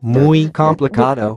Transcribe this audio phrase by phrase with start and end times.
[0.00, 1.36] Muy complicado.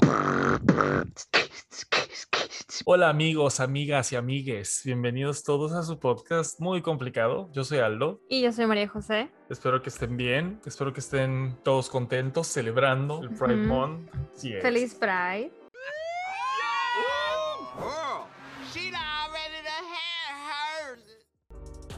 [2.85, 7.49] Hola amigos, amigas y amigues, bienvenidos todos a su podcast muy complicado.
[7.53, 9.29] Yo soy Aldo, Y yo soy María José.
[9.49, 13.55] espero que estén bien, espero que estén todos contentos celebrando el Pride.
[13.67, 14.09] Month.
[14.61, 15.51] Feliz Pride.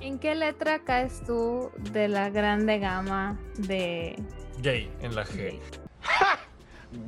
[0.05, 4.15] ¿En qué letra caes tú de la grande gama de...
[4.59, 5.35] Gay en la G.
[5.35, 5.59] gay?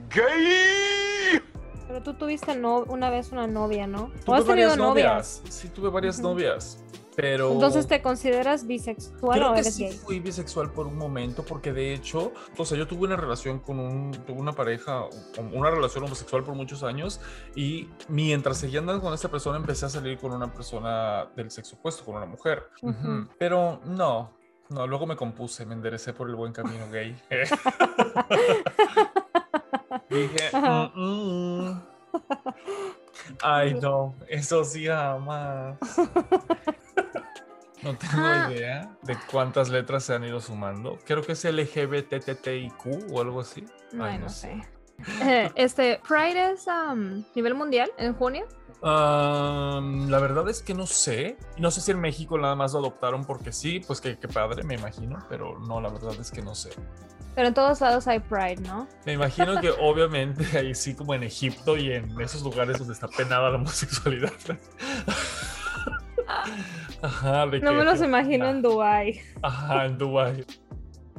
[0.09, 1.39] Gay!
[1.88, 4.12] Pero tú tuviste no- una vez una novia, ¿no?
[4.25, 5.41] ¿O has tenido novias?
[5.41, 5.44] novias.
[5.48, 6.84] Sí, tuve varias novias,
[7.17, 7.52] pero...
[7.52, 9.98] Entonces, ¿te consideras bisexual Creo o que eres sí gay?
[9.98, 13.80] fui bisexual por un momento, porque de hecho, o sea, yo tuve una relación con
[13.80, 15.05] un, tuve una pareja,
[15.52, 17.20] una relación homosexual por muchos años,
[17.55, 21.77] y mientras seguía andando con esta persona, empecé a salir con una persona del sexo
[21.77, 22.70] opuesto, con una mujer.
[22.84, 22.91] Ujú.
[22.95, 23.27] Ujú.
[23.39, 24.38] Pero no,
[24.70, 27.20] no, luego me compuse, me enderecé por el buen camino gay.
[30.11, 30.92] Dije, Ajá.
[30.94, 31.81] "Mm, mm".
[33.42, 35.78] ay no, eso sí jamás.
[37.83, 38.50] No tengo Ah.
[38.52, 40.97] idea de cuántas letras se han ido sumando.
[41.06, 43.64] Creo que es LGBTTIQ o algo así.
[43.94, 44.61] Ay, Ay, no, no sé.
[45.22, 48.48] Eh, este, Pride es a nivel mundial en junio.
[48.81, 51.38] La verdad es que no sé.
[51.59, 54.64] No sé si en México nada más lo adoptaron porque sí, pues que, que padre,
[54.64, 55.20] me imagino.
[55.30, 56.72] Pero no, la verdad es que no sé.
[57.38, 58.88] Pero en todos lados hay Pride, ¿no?
[59.05, 63.07] Me imagino que obviamente ahí sí como en Egipto y en esos lugares donde está
[63.07, 64.33] penada la homosexualidad.
[67.02, 69.21] Ajá, No que- me los que- imagino en Dubai.
[69.43, 70.45] Ajá, en Dubai.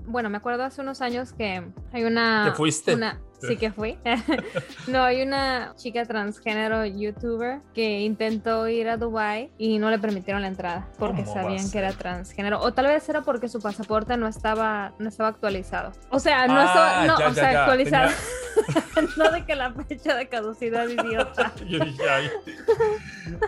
[0.07, 2.47] Bueno, me acuerdo hace unos años que hay una...
[2.51, 2.95] ¿Que fuiste?
[2.95, 3.99] una- sí que fui.
[4.89, 10.43] no, hay una chica transgénero youtuber que intentó ir a Dubai y no le permitieron
[10.43, 12.61] la entrada porque ¿Cómo va a sabían que era transgénero.
[12.61, 15.93] O tal vez era porque su pasaporte no estaba, no estaba actualizado.
[16.11, 18.11] O sea, no Ah, estaba, no, ya, o ya, sea, ya, actualizado.
[19.17, 21.53] no de que la fecha de caducidad, idiota.
[21.67, 22.31] Yo dije, ay.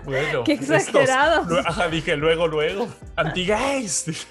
[0.05, 0.44] Bueno.
[0.44, 2.88] Qué estos- lue- Ajá, dije luego, luego.
[3.16, 4.27] Anti-gays.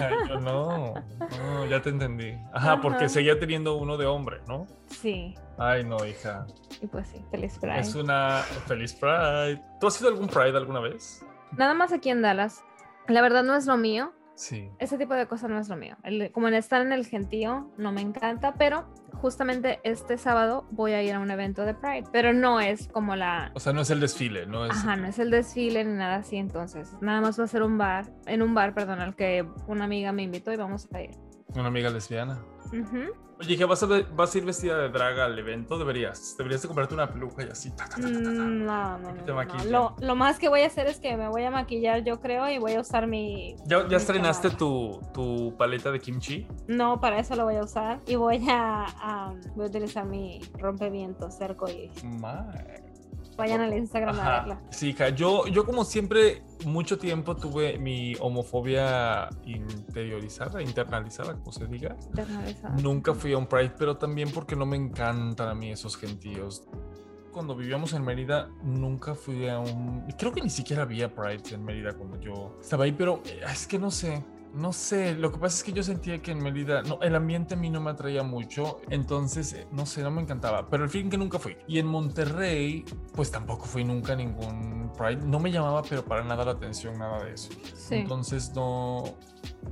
[0.00, 0.94] Ay, yo no.
[1.18, 2.34] No, ya te entendí.
[2.52, 4.66] Ajá, porque seguía teniendo uno de hombre, ¿no?
[4.90, 6.46] Sí, Ay, no, hija.
[6.80, 7.80] y pues sí, feliz Pride.
[7.80, 9.62] Es una feliz Pride.
[9.80, 11.24] ¿Tú has ido a algún Pride alguna vez?
[11.52, 12.62] Nada más aquí en Dallas.
[13.08, 14.12] La verdad no es lo mío.
[14.34, 14.70] Sí.
[14.78, 15.96] Ese tipo de cosas no es lo mío.
[16.02, 20.92] El- como en estar en el gentío no me encanta, pero justamente este sábado voy
[20.92, 23.52] a ir a un evento de Pride, pero no es como la...
[23.54, 24.72] O sea, no es el desfile, no es.
[24.72, 27.76] Ajá, no es el desfile ni nada así, entonces nada más va a ser un
[27.78, 31.10] bar, en un bar, perdón, al que una amiga me invitó y vamos a ir.
[31.54, 32.40] Una amiga lesbiana.
[33.42, 35.76] Oye, dije, ¿vas a, ¿vas a ir vestida de draga al evento?
[35.76, 36.36] Deberías.
[36.38, 37.70] Deberías de comprarte una peluca y así.
[37.72, 37.98] ta, ta.
[37.98, 39.64] Mm, No, no.
[39.68, 42.48] Lo, lo más que voy a hacer es que me voy a maquillar, yo creo,
[42.48, 43.56] y voy a usar mi...
[43.66, 46.46] ¿Ya, estrenaste tu, tu paleta de kimchi?
[46.68, 51.36] No, para eso lo voy a usar y voy a, voy a utilizar mi rompevientos
[51.36, 52.91] cerco y Mae.
[53.36, 54.62] Vayan al Instagram a verla.
[54.70, 55.10] Sí, hija.
[55.10, 61.96] Yo, yo como siempre, mucho tiempo tuve mi homofobia interiorizada, internalizada, como se diga.
[62.08, 62.76] Internalizada.
[62.82, 66.64] Nunca fui a un Pride, pero también porque no me encantan a mí esos gentíos.
[67.32, 70.04] Cuando vivíamos en Mérida, nunca fui a un...
[70.18, 73.66] Creo que ni siquiera había Pride en Mérida cuando yo estaba ahí, pero eh, es
[73.66, 74.22] que no sé.
[74.54, 77.54] No sé, lo que pasa es que yo sentía que en Mérida, no, el ambiente
[77.54, 80.90] a mí no me atraía mucho, entonces, eh, no sé, no me encantaba, pero el
[80.90, 81.56] fin que nunca fui.
[81.66, 86.22] Y en Monterrey, pues tampoco fui nunca a ningún Pride, no me llamaba, pero para
[86.22, 87.50] nada la atención, nada de eso.
[87.74, 87.96] Sí.
[87.96, 89.04] Entonces, no...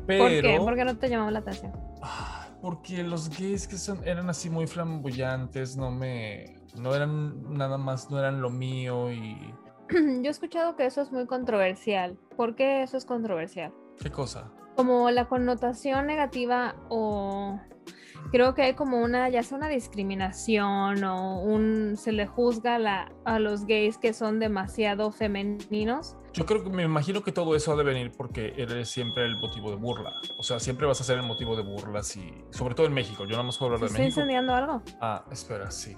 [0.06, 0.24] Pero...
[0.24, 0.58] ¿Por qué?
[0.58, 1.72] ¿Por qué no te llamaba la atención?
[2.02, 6.56] Ah, Porque los gays que son, eran así muy flamboyantes, no me.
[6.76, 9.54] No eran nada más, no eran lo mío y.
[9.90, 12.16] Yo he escuchado que eso es muy controversial.
[12.36, 13.72] ¿Por qué eso es controversial?
[14.00, 14.50] ¿Qué cosa?
[14.76, 17.60] Como la connotación negativa o
[18.32, 22.78] creo que hay como una, ya sea una discriminación o un, se le juzga a
[22.78, 26.16] la- a los gays que son demasiado femeninos.
[26.32, 29.36] Yo creo que me imagino que todo eso ha de venir porque eres siempre el
[29.36, 30.12] motivo de burla.
[30.38, 32.32] O sea, siempre vas a ser el motivo de burlas y.
[32.50, 33.24] Sobre todo en México.
[33.24, 34.20] Yo nada más puedo ¿Se hablar de está México.
[34.20, 34.82] incendiando algo?
[35.00, 35.96] Ah, espera, sí.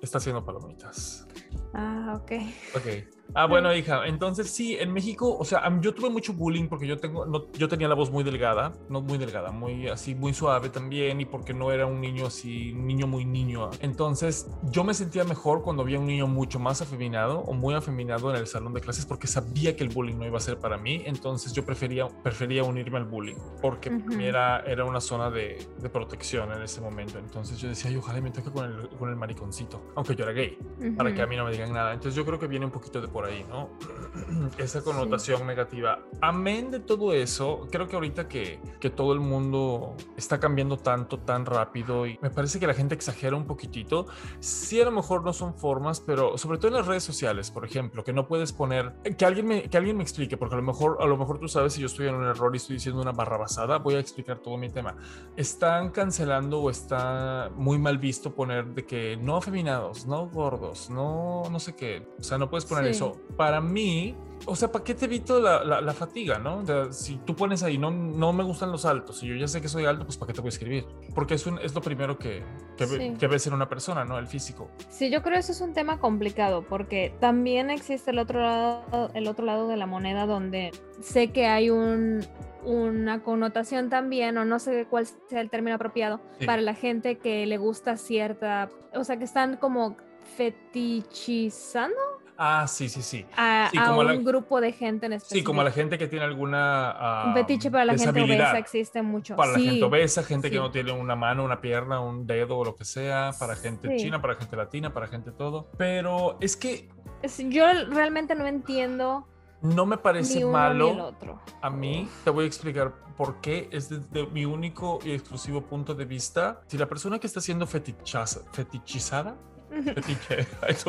[0.00, 1.26] Está haciendo palomitas.
[1.72, 2.30] Ah, ok.
[2.72, 2.86] Ok.
[3.34, 6.98] Ah, bueno, hija, entonces sí, en México, o sea, yo tuve mucho bullying porque yo
[6.98, 10.68] tengo, no, yo tenía la voz muy delgada, no muy delgada, muy así, muy suave
[10.68, 13.70] también, y porque no era un niño así, niño muy niño.
[13.80, 18.30] Entonces, yo me sentía mejor cuando había un niño mucho más afeminado o muy afeminado
[18.30, 20.76] en el salón de clases porque sabía que el bullying no iba a ser para
[20.76, 24.20] mí, entonces yo prefería, prefería unirme al bullying porque mí Ujú.
[24.20, 27.18] era, era una zona de, de protección en ese momento.
[27.18, 30.32] Entonces yo decía, "Ay, ojalá me toque con el, con el mariconcito, aunque yo era
[30.32, 30.58] gay
[30.96, 31.94] para que a mí no me digan nada.
[31.94, 33.68] Entonces yo creo que viene un poquito de por ahí, ¿no?
[34.58, 36.00] Esa connotación negativa.
[36.20, 41.18] Amén de todo eso, creo que ahorita que, que todo el mundo está cambiando tanto,
[41.18, 44.06] tan rápido, y me parece que la gente exagera un poquitito.
[44.40, 47.64] Sí, a lo mejor no son formas, pero sobre todo en las redes sociales, por
[47.64, 50.64] ejemplo, que no puedes poner, que alguien me, que alguien me explique, porque a lo
[50.64, 53.00] mejor, a lo mejor tú sabes si yo estoy en un error y estoy diciendo
[53.02, 54.96] una barra basada, voy a explicar todo mi tema.
[55.36, 61.42] Están cancelando o está muy mal visto poner de que no afeminados, no gordos, no,
[61.50, 62.06] no sé qué.
[62.18, 62.90] O sea, no puedes poner Sí.
[62.90, 63.01] eso.
[63.36, 64.14] Para mí,
[64.46, 66.58] o sea, ¿para qué te evito la, la- la fatiga, no?
[66.58, 69.46] O sea, si tú pones ahí, no, no me gustan los altos, y yo ya
[69.48, 70.84] sé que soy alto, pues ¿para qué te voy a escribir?
[71.14, 72.42] Porque es, un, es lo primero que,
[72.76, 73.14] que, Sí.
[73.18, 74.18] que ves en una persona, ¿no?
[74.18, 74.68] El físico.
[74.90, 79.10] Sí, yo creo que eso es un tema complicado porque también existe el otro lado,
[79.14, 82.24] el otro lado de la moneda donde sé que hay un,
[82.64, 86.46] una connotación también, o no sé cuál sea el término apropiado, Sí.
[86.46, 89.96] para la gente que le gusta cierta, o sea, que están como
[90.36, 91.96] fetichizando
[92.44, 93.24] Ah, sí, sí, sí.
[93.36, 95.38] a, Sí, a como un la- grupo de gente en específico.
[95.38, 96.90] Sí, como la gente que tiene alguna...
[96.90, 99.36] ah, Un fetiche para la gente obesa existe mucho.
[99.36, 102.64] Para la gente obesa, gente que no tiene una mano, una pierna, un dedo o
[102.64, 105.68] lo que sea, para gente china, para gente latina, para gente todo.
[105.78, 106.88] Pero es que
[107.22, 109.28] es- Yo realmente no entiendo
[109.60, 110.86] no me parece ni uno malo.
[110.86, 111.40] ni el otro.
[111.60, 115.94] A mí te voy a explicar por qué es desde mi único y exclusivo punto
[115.94, 116.62] de vista.
[116.66, 119.36] Si la persona que está siendo fetichaza, fetichizada,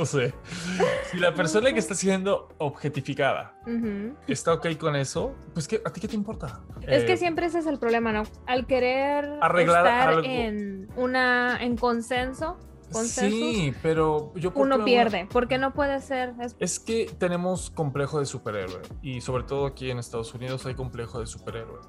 [0.05, 0.33] sé.
[1.11, 4.15] Si la persona que está siendo objetificada Ujú.
[4.27, 6.61] está ok con eso, pues ¿qué, ¿a ti qué te importa?
[6.81, 8.23] Es que Eh, siempre ese es el problema, ¿no?
[8.47, 10.21] Al querer Arreglar estar algo.
[10.23, 12.57] en una en consenso,
[12.91, 16.33] Sí, pero yo ¿por qué uno pierde, porque no puede ser.
[16.39, 20.75] es- Es que tenemos complejo de superhéroe y sobre todo aquí en Estados Unidos hay
[20.75, 21.79] complejo de superhéroe.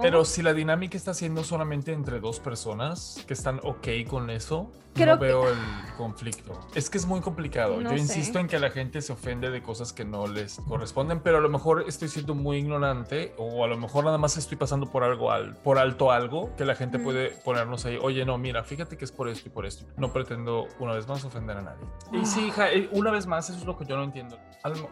[0.00, 0.24] Pero ¿cómo?
[0.24, 5.14] si la dinámica está siendo solamente entre dos personas que están ok con eso, Creo
[5.14, 5.56] no que- veo el
[5.96, 6.58] conflicto.
[6.74, 7.76] Es que es muy complicado.
[7.80, 8.02] No Yo sé.
[8.02, 11.40] insisto en que la gente se ofende de cosas que no les corresponden, pero a
[11.40, 15.04] lo mejor estoy siendo muy ignorante o a lo mejor nada más estoy pasando por
[15.04, 17.04] algo al, por alto algo que la gente Mm.
[17.04, 17.98] puede ponernos ahí.
[18.02, 19.84] Oye, no, mira, fíjate que es por esto y por esto.
[19.96, 21.84] No pretendo una vez más ofender a nadie.
[22.12, 24.38] Y sí, hija, eh, una vez más, eso es lo que yo no entiendo.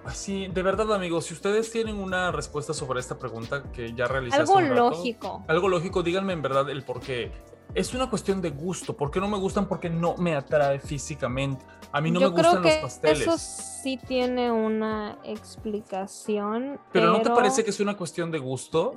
[0.05, 4.43] Así, de verdad, amigos, si ustedes tienen una respuesta sobre esta pregunta que ya realizaste
[4.43, 5.45] algo un rato, lógico.
[5.47, 7.31] algo lógico, díganme en verdad el por qué.
[7.75, 8.97] Es una cuestión de gusto.
[8.97, 9.67] ¿Por qué no me gustan?
[9.67, 11.65] Porque no me atrae físicamente.
[11.93, 13.21] A mí no Yo me creo gustan los pasteles.
[13.23, 16.81] eso sí tiene una explicación.
[16.93, 18.95] Pero ¿no te parece que es una cuestión de gusto?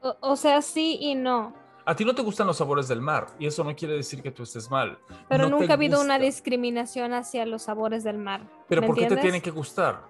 [0.00, 1.52] O, o sea, sí y no.
[1.84, 4.30] A ti no te gustan los sabores del mar y eso no quiere decir que
[4.30, 4.98] tú estés mal.
[5.28, 8.42] Pero No nunca ha habido una discriminación hacia los sabores del mar.
[8.68, 9.22] Pero ¿me ¿por qué te entiendes?
[9.24, 10.02] tiene que gustar?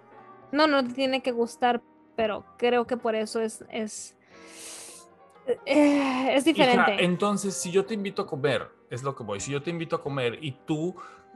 [0.50, 1.80] No, no te tiene que gustar,
[2.16, 4.16] pero creo que por eso es es,
[5.66, 7.04] eh, es Hija, diferente.
[7.04, 9.40] entonces, si yo te invito a comer, es lo que voy.
[9.40, 10.94] Si yo te invito a comer y tú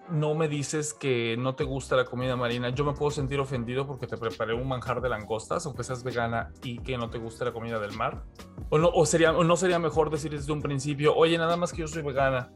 [0.09, 3.87] no me dices que no te gusta la comida marina, yo me puedo sentir ofendido
[3.87, 7.45] porque te preparé un manjar de langostas, aunque seas vegana y que no te guste
[7.45, 8.25] la comida del mar.
[8.71, 11.73] O no, o sería, o no sería mejor decir desde un principio, oye, nada más
[11.73, 12.51] que yo soy vegana.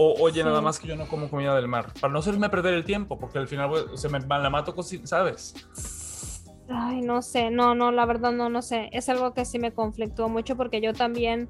[0.00, 0.64] O oye, nada Sí.
[0.64, 1.92] más que yo no como comida del mar.
[2.00, 4.74] Para no hacerme perder el tiempo, porque al final pues, se me la mato,
[5.04, 5.54] ¿sabes?
[6.68, 8.88] Ay, no sé, no, no, la verdad no, no sé.
[8.92, 11.48] Es algo que sí me conflictúa mucho porque yo también,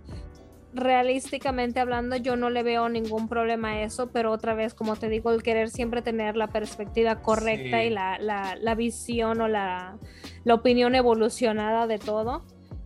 [0.73, 5.09] realísticamente hablando, yo no le veo ningún problema a eso, pero otra vez, como te
[5.09, 7.87] digo, el querer siempre tener la perspectiva correcta Sí.
[7.87, 9.97] y la, la, la visión o la,
[10.45, 12.45] la opinión evolucionada de todo,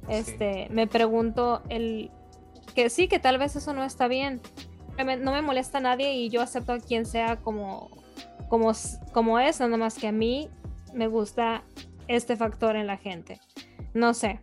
[0.09, 0.15] Sí.
[0.15, 2.11] este, me pregunto el
[2.75, 4.41] que sí, que tal vez eso no está bien.
[5.05, 7.91] Me- No me molesta a nadie y yo acepto a quien sea como,
[8.49, 8.73] como,
[9.13, 10.49] como es, nada más que a mí
[10.95, 11.63] me gusta
[12.13, 13.41] este factor en la gente.
[13.95, 14.41] No sé.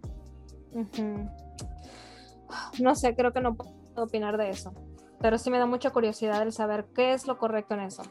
[2.80, 4.74] No sé, creo que no puedo opinar de eso.
[5.20, 8.04] Pero sí me da mucha curiosidad el saber qué es lo correcto en eso.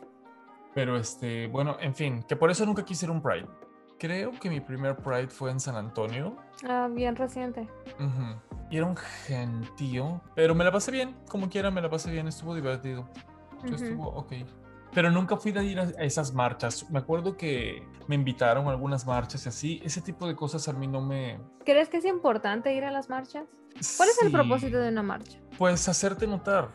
[0.75, 3.47] Pero este, bueno, en fin, que por eso nunca quise ir un Pride.
[3.99, 6.37] Creo que mi primer Pride fue en San Antonio.
[6.69, 7.69] Ah, bien reciente.
[7.99, 8.59] Ujú.
[8.71, 12.29] Y era un gentío, pero me la pasé bien, como quiera me la pasé bien,
[12.29, 13.09] estuvo divertido.
[13.65, 13.75] Ujú.
[13.75, 14.33] Estuvo ok.
[14.95, 16.89] Pero nunca fui de ir a, esas marchas.
[16.91, 19.81] Me acuerdo que me invitaron a algunas marchas y así.
[19.85, 21.39] Ese tipo de cosas a mí no me...
[21.65, 23.45] ¿Crees que es importante ir a las marchas?
[23.97, 25.39] ¿Cuál es el Sí, propósito de una marcha?
[25.59, 26.69] Pues hacerte notar.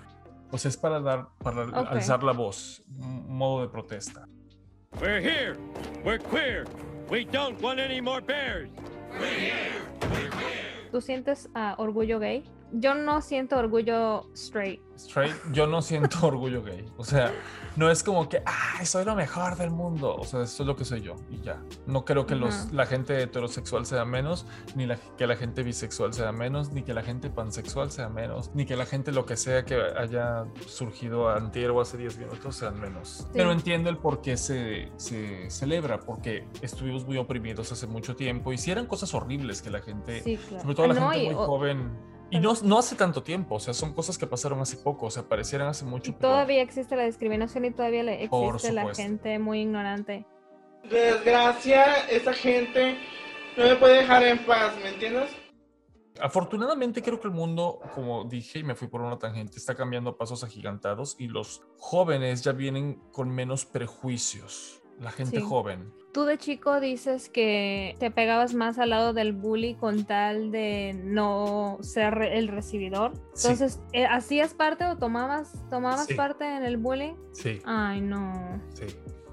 [0.50, 1.88] Pues es para dar, para Ok.
[1.90, 4.28] alzar la voz, un modo de protesta.
[5.02, 5.58] We're here.
[6.06, 6.66] We're queer.
[7.10, 8.70] We don't want any more bears.
[10.92, 12.44] ¿Tú sientes ah, orgullo gay?
[12.74, 14.82] Yo no siento orgullo straight.
[14.96, 16.86] Straight, yo no siento orgullo gay.
[16.98, 17.32] O sea,
[17.76, 20.16] no es como que, ay, soy lo mejor del mundo.
[20.16, 21.62] O sea, eso es lo que soy yo y ya.
[21.88, 22.76] No creo que los, Ujú.
[22.76, 26.94] la gente heterosexual sea menos, ni la, que la gente bisexual sea menos, ni que
[26.94, 31.30] la gente pansexual sea menos, ni que la gente lo que sea que haya surgido
[31.30, 33.28] antier o hace 10 minutos sean menos.
[33.34, 38.54] Pero entiendo el por qué se, se celebra, porque estuvimos muy oprimidos hace mucho tiempo
[38.54, 40.62] y si eran cosas horribles que la gente Sí, claro.
[40.64, 42.13] sobre todo la Ah, no, gente muy o- joven.
[42.30, 45.12] Y no, no hace tanto tiempo, o sea, son cosas que pasaron hace poco, o
[45.12, 46.12] sea, parecieran hace mucho.
[46.12, 50.26] y pero- todavía existe la discriminación y todavía existe la gente muy ignorante.
[50.90, 52.98] Desgracia, esa gente
[53.56, 55.30] no me puede dejar en paz, ¿me entiendes?
[56.20, 60.12] Afortunadamente creo que el mundo, como dije y me fui por una tangente, está cambiando
[60.12, 64.83] a pasos agigantados y los jóvenes ya vienen con menos prejuicios.
[65.00, 65.44] La gente Sí.
[65.44, 65.94] joven.
[66.14, 70.94] Tú de chico dices que te pegabas más al lado del bully con tal de
[71.04, 73.14] no ser el recibidor.
[73.36, 76.14] Entonces, eh, ¿hacías parte o tomabas, tomabas Sí.
[76.14, 77.16] parte en el bullying?
[77.32, 78.86] Sí, Ay, no, sí.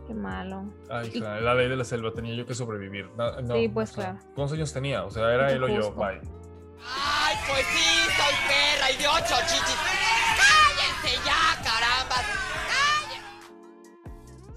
[0.06, 0.72] qué malo.
[0.88, 3.10] Ay, Y- hija, la ley de la selva tenía yo que sobrevivir.
[3.14, 4.18] No, no, Sí, pues, o sea, claro.
[4.34, 5.04] ¿Cuántos años tenía?
[5.04, 6.18] O sea, era él o yo, bye.
[6.82, 9.76] Ay, pues sí, soy perra y de ocho chichis.
[10.40, 11.89] ¡Cállense ya, caramba!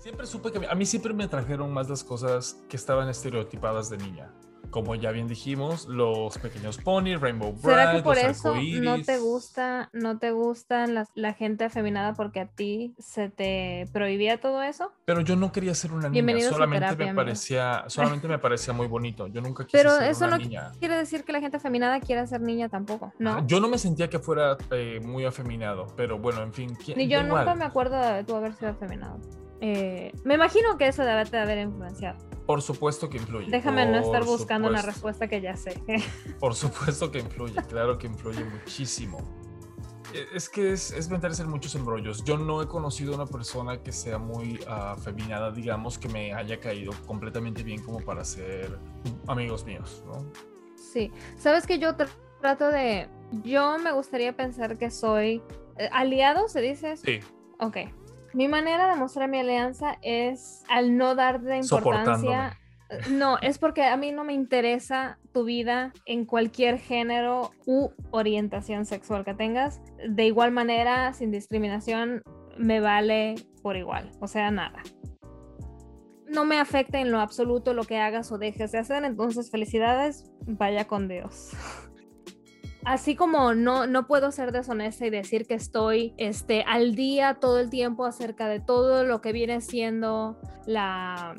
[0.03, 3.97] Siempre supe que a mí siempre me trajeron más las cosas que estaban estereotipadas de
[3.97, 4.33] niña.
[4.69, 9.01] Como ya bien dijimos, los pequeños pony, Rainbow ¿Será que Bright, por los eso no
[9.01, 14.61] te gusta, no te gustan la gente afeminada porque a ti se te prohibía todo
[14.61, 14.91] eso?
[15.05, 17.23] Pero yo no quería ser una niña, solamente terapia, me amigo.
[17.23, 19.27] parecía, solamente me parecía muy bonito.
[19.27, 20.71] Yo nunca quise Pero ser eso una no niña.
[20.79, 23.47] quiere decir que la gente afeminada quiera ser niña tampoco, ¿no?
[23.47, 26.75] Yo no me sentía que fuera eh, muy afeminado, pero bueno, en fin.
[26.83, 29.17] ¿quién- Ni yo nunca me acuerdo de tú haber sido afeminado.
[29.65, 32.17] Eh, me imagino que eso debe de haber influenciado.
[32.45, 33.49] Por supuesto que influye.
[33.49, 34.91] Déjame no estar por buscando una supuesto.
[34.91, 35.81] respuesta que ya sé.
[36.39, 39.19] Por supuesto que influye, claro que influye muchísimo.
[40.13, 42.25] E- Es que es, es meterse en muchos embrollos.
[42.25, 46.59] Yo no he conocido una persona que sea muy ah, afeminada, digamos, que me haya
[46.59, 48.77] caído completamente bien como para ser
[49.27, 50.29] amigos míos, ¿no?
[50.75, 52.09] Sí, sabes que yo tr-
[52.41, 53.07] trato de,
[53.43, 55.41] yo me gustaría pensar que soy
[55.77, 56.91] eh, aliado, se dice.
[56.91, 57.03] eso?
[57.05, 57.21] Sí,
[57.59, 57.77] Ok.
[58.33, 62.57] Mi manera de mostrar mi alianza es al no darle importancia.
[63.09, 68.85] No, es porque a mí no me interesa tu vida en cualquier género u orientación
[68.85, 69.81] sexual que tengas.
[70.07, 72.23] De igual manera, sin discriminación,
[72.57, 74.11] me vale por igual.
[74.19, 74.81] O sea, nada.
[76.27, 80.31] No me afecta en lo absoluto lo que hagas o dejes de hacer, entonces felicidades,
[80.41, 81.51] vaya con Dios.
[82.85, 87.59] Así como no, no puedo ser deshonesta y decir que estoy este, al día todo
[87.59, 91.35] el tiempo acerca de todo lo que viene siendo la,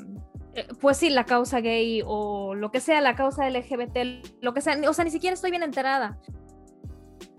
[0.55, 4.61] eh, pues sí, la causa gay o lo que sea, la causa LGBT, lo que
[4.61, 6.19] sea, o sea, ni siquiera estoy bien enterada.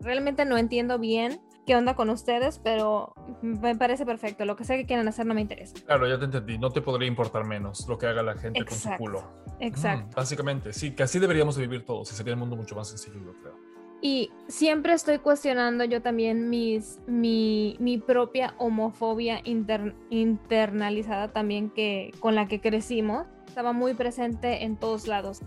[0.01, 4.45] Realmente no entiendo bien qué onda con ustedes, pero me parece perfecto.
[4.45, 5.75] Lo que sea que quieran hacer no me interesa.
[5.85, 6.59] claro, ya te entendí.
[6.59, 9.25] No te podría importar menos lo que haga la gente con su culo.
[9.59, 10.07] Exacto.
[10.07, 12.89] Mm, básicamente, sí, que así deberíamos de vivir todos y sería el mundo mucho más
[12.89, 13.66] sencillo, yo creo.
[14.03, 22.13] Y siempre estoy cuestionando yo también mis, mi, mi propia homofobia inter- internalizada también que,
[22.21, 23.27] con la que crecimos.
[23.47, 25.41] Estaba muy presente en todos lados.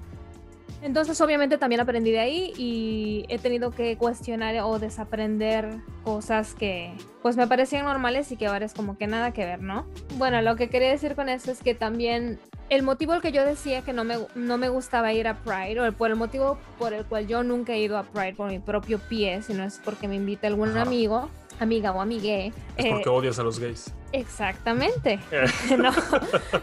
[0.82, 5.68] Entonces obviamente también aprendí de ahí y he tenido que cuestionar o desaprender
[6.04, 9.62] cosas que pues me parecían normales y que ahora es como que nada que ver,
[9.62, 9.86] ¿no?
[10.18, 13.44] Bueno, lo que quería decir con eso es que también el motivo al que yo
[13.44, 16.58] decía que no me, no me gustaba ir a Pride, o el- por el motivo
[16.78, 19.82] por el cual yo nunca he ido a Pride por mi propio pie, sino es
[19.84, 20.84] porque me invita algún Ajá.
[20.84, 22.54] amigo, amiga o amigue.
[22.78, 23.94] Es eh, porque odias a los gays.
[24.12, 25.20] Exactamente.
[25.78, 25.92] no,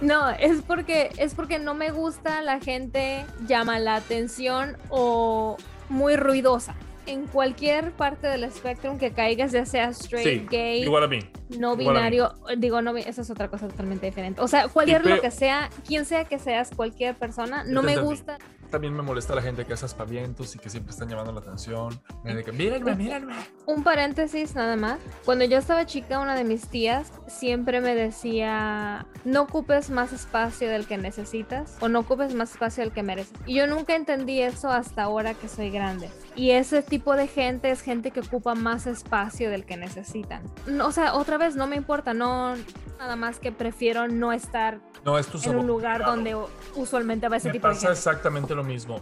[0.01, 5.57] no, es porque es porque no me gusta la gente llama la atención o
[5.89, 6.75] muy ruidosa.
[7.07, 11.21] En cualquier parte del espectro que caigas, ya sea straight, Sí, gay, igual a mí.
[11.57, 11.85] no mí.
[11.85, 14.41] binario, digo, no, eso es otra cosa totalmente diferente.
[14.41, 18.39] O sea, cualquier lo que sea, quien sea que seas, cualquier persona, no me gusta.
[18.71, 21.99] También me molesta la gente que hace aspavientos y que siempre están llamando la atención.
[22.25, 23.35] De que, mírenme, mírenme.
[23.67, 24.99] Un paréntesis nada más.
[25.25, 30.69] Cuando yo estaba chica, una de mis tías siempre me decía, no ocupes más espacio
[30.69, 33.33] del que necesitas o no ocupes más espacio del que mereces.
[33.47, 36.11] Y yo nunca entendí eso hasta ahora que soy grande.
[36.35, 40.43] Y ese tipo de gente es gente que ocupa más espacio del que necesitan.
[40.83, 42.55] O sea, otra vez, no me importa, no...
[42.99, 46.35] Nada más que prefiero no estar No, es en un lugar donde
[46.77, 47.99] usualmente va ese Me tipo de pasa gente.
[47.99, 49.01] exactamente lo mismo.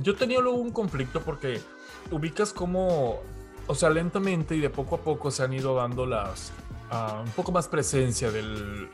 [0.00, 1.60] Yo tenía luego un conflicto porque
[2.10, 3.20] ubicas como,
[3.66, 6.52] o sea, lentamente y de poco a poco se han ido dando las
[6.92, 8.88] ah, un poco más presencia del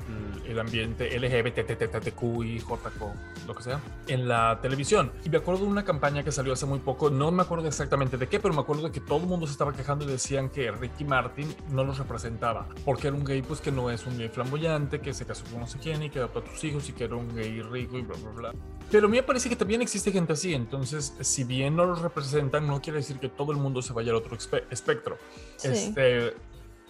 [0.47, 5.13] el ambiente LGBTTTQI, JK, lo que sea, en la televisión.
[5.25, 8.17] Y me acuerdo de una campaña que salió hace muy poco, no me acuerdo exactamente
[8.17, 10.49] de qué, pero me acuerdo de que todo el mundo se estaba quejando y decían
[10.49, 14.17] que Ricky Martin no los representaba, porque era un gay pues que no es un
[14.17, 16.89] gay flamboyante, que se casó con no sé quién y que adoptó a tus hijos
[16.89, 18.55] y que era un gay rico y bla, bla, bla.
[18.91, 22.01] Pero a mí me parece que también existe gente así, entonces si bien no los
[22.01, 25.19] representan, no quiere decir que todo el mundo se vaya al otro espe- espectro.
[25.57, 25.69] Sí.
[25.69, 26.35] Este,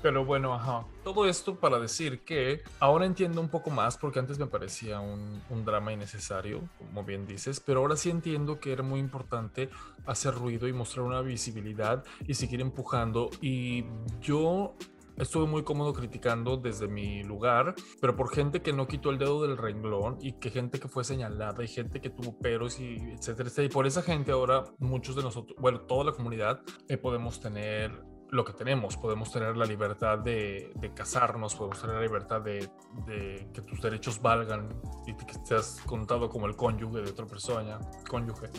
[0.02, 0.85] pero bueno, ajá.
[1.02, 5.43] Todo esto para decir que ahora entiendo un poco más, porque antes me parecía un,
[5.64, 9.69] drama innecesario, como bien dices, pero ahora sí entiendo que era muy importante
[10.07, 13.28] hacer ruido y mostrar una visibilidad y seguir empujando.
[13.40, 13.85] Y
[14.21, 14.76] yo
[15.17, 19.43] estuve muy cómodo criticando desde mi lugar, pero por gente que no quitó el dedo
[19.43, 23.49] del renglón y que gente que fue señalada y gente que tuvo peros y etcétera,
[23.49, 23.67] etcétera.
[23.67, 28.17] Y por esa gente ahora muchos de nosotros, bueno, toda la comunidad, eh, podemos tener
[28.30, 32.68] lo que tenemos, podemos tener la libertad de, de casarnos, podemos tener la libertad de,
[33.06, 34.68] de que tus derechos valgan
[35.06, 38.47] y que seas contado como el cónyuge de otra persona, cónyuge.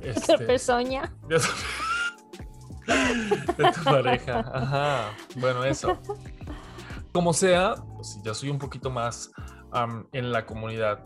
[0.00, 1.12] Otra Este, persona.
[1.28, 1.46] de tu-
[3.62, 4.40] de tu pareja.
[4.52, 5.10] Ajá.
[5.36, 5.98] Bueno, eso.
[7.12, 9.30] Como sea, pues, ya soy un poquito más
[9.72, 11.04] am, en la comunidad.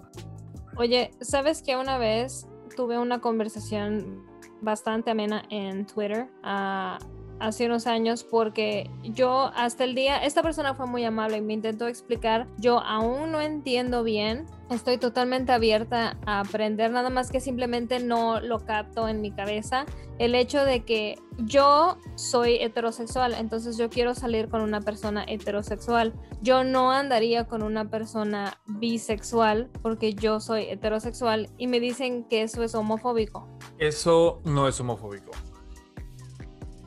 [0.77, 2.47] Oye, ¿sabes que una vez
[2.77, 4.25] tuve una conversación
[4.61, 6.99] bastante amena en Twitter ah,
[7.41, 11.55] hace unos años porque yo hasta el día, esta persona fue muy amable y me
[11.55, 17.41] intentó explicar, yo aún no entiendo bien, estoy totalmente abierta a aprender, nada más que
[17.41, 19.85] simplemente no lo capto en mi cabeza,
[20.19, 26.15] el hecho de que yo soy heterosexual, entonces yo quiero salir con una persona heterosexual,
[26.41, 32.43] yo no andaría con una persona bisexual porque yo soy heterosexual y me dicen que
[32.43, 33.49] eso es homofóbico.
[33.79, 35.33] Eso no es homofóbico.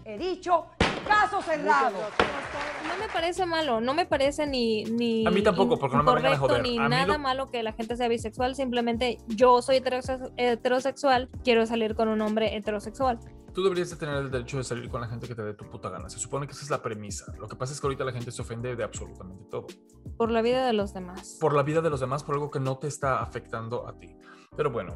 [0.10, 0.68] He dicho,
[1.06, 1.98] caso cerrado.
[2.88, 6.14] No me parece malo, no me parece ni, ni A mí tampoco, porque no me
[6.16, 6.62] vengan a joder.
[6.64, 11.30] ni A nada lo- malo que la gente sea bisexual, simplemente yo soy heterosex- heterosexual,
[11.44, 13.20] quiero salir con un hombre heterosexual.
[13.54, 15.66] Tú deberías de tener el derecho de salir con la gente que te dé tu
[15.70, 16.10] puta gana.
[16.10, 17.26] Se supone que esa es la premisa.
[17.38, 19.68] Lo que pasa es que ahorita la gente se ofende de absolutamente todo.
[20.16, 21.38] Por la vida de los demás.
[21.42, 24.16] Por la vida de los demás, por algo que no te está afectando a ti.
[24.56, 24.96] Pero bueno,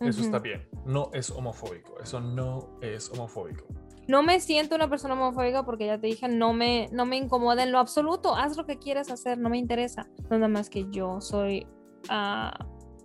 [0.00, 0.68] eso está bien.
[0.84, 1.98] No es homofóbico.
[2.00, 3.64] Eso no es homofóbico.
[4.12, 7.62] No me siento una persona homofóbica porque ya te dije, no me, no me incomoda
[7.62, 8.36] en lo absoluto.
[8.36, 10.06] Haz lo que quieres hacer, no me interesa.
[10.28, 11.66] Nada más que yo soy
[12.10, 12.52] ah,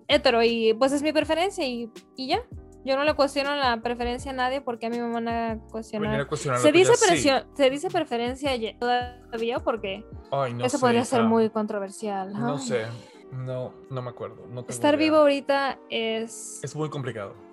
[0.09, 2.41] hetero y pues es mi preferencia y, y ya.
[2.83, 6.27] Yo no le cuestiono la preferencia a nadie porque a mí me van a cuestionar.
[6.59, 7.29] Se dice, sí.
[7.53, 12.33] se dice preferencia todavía porque Ay, no eso sé, podría ser muy controversial.
[12.33, 12.59] No Ay.
[12.59, 12.85] sé.
[13.31, 14.45] No, no me acuerdo.
[14.47, 15.05] No Estar idea.
[15.05, 16.59] vivo ahorita es...
[16.61, 17.46] Es muy complicado.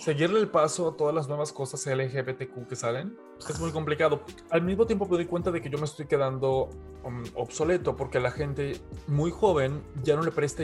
[0.00, 3.16] Seguirle el paso a todas las nuevas cosas LGBTQ que salen
[3.50, 4.22] es muy complicado.
[4.50, 6.68] Al mismo tiempo me doy cuenta de que yo me estoy quedando
[7.04, 10.62] um, obsoleto porque la gente muy joven ya no le presta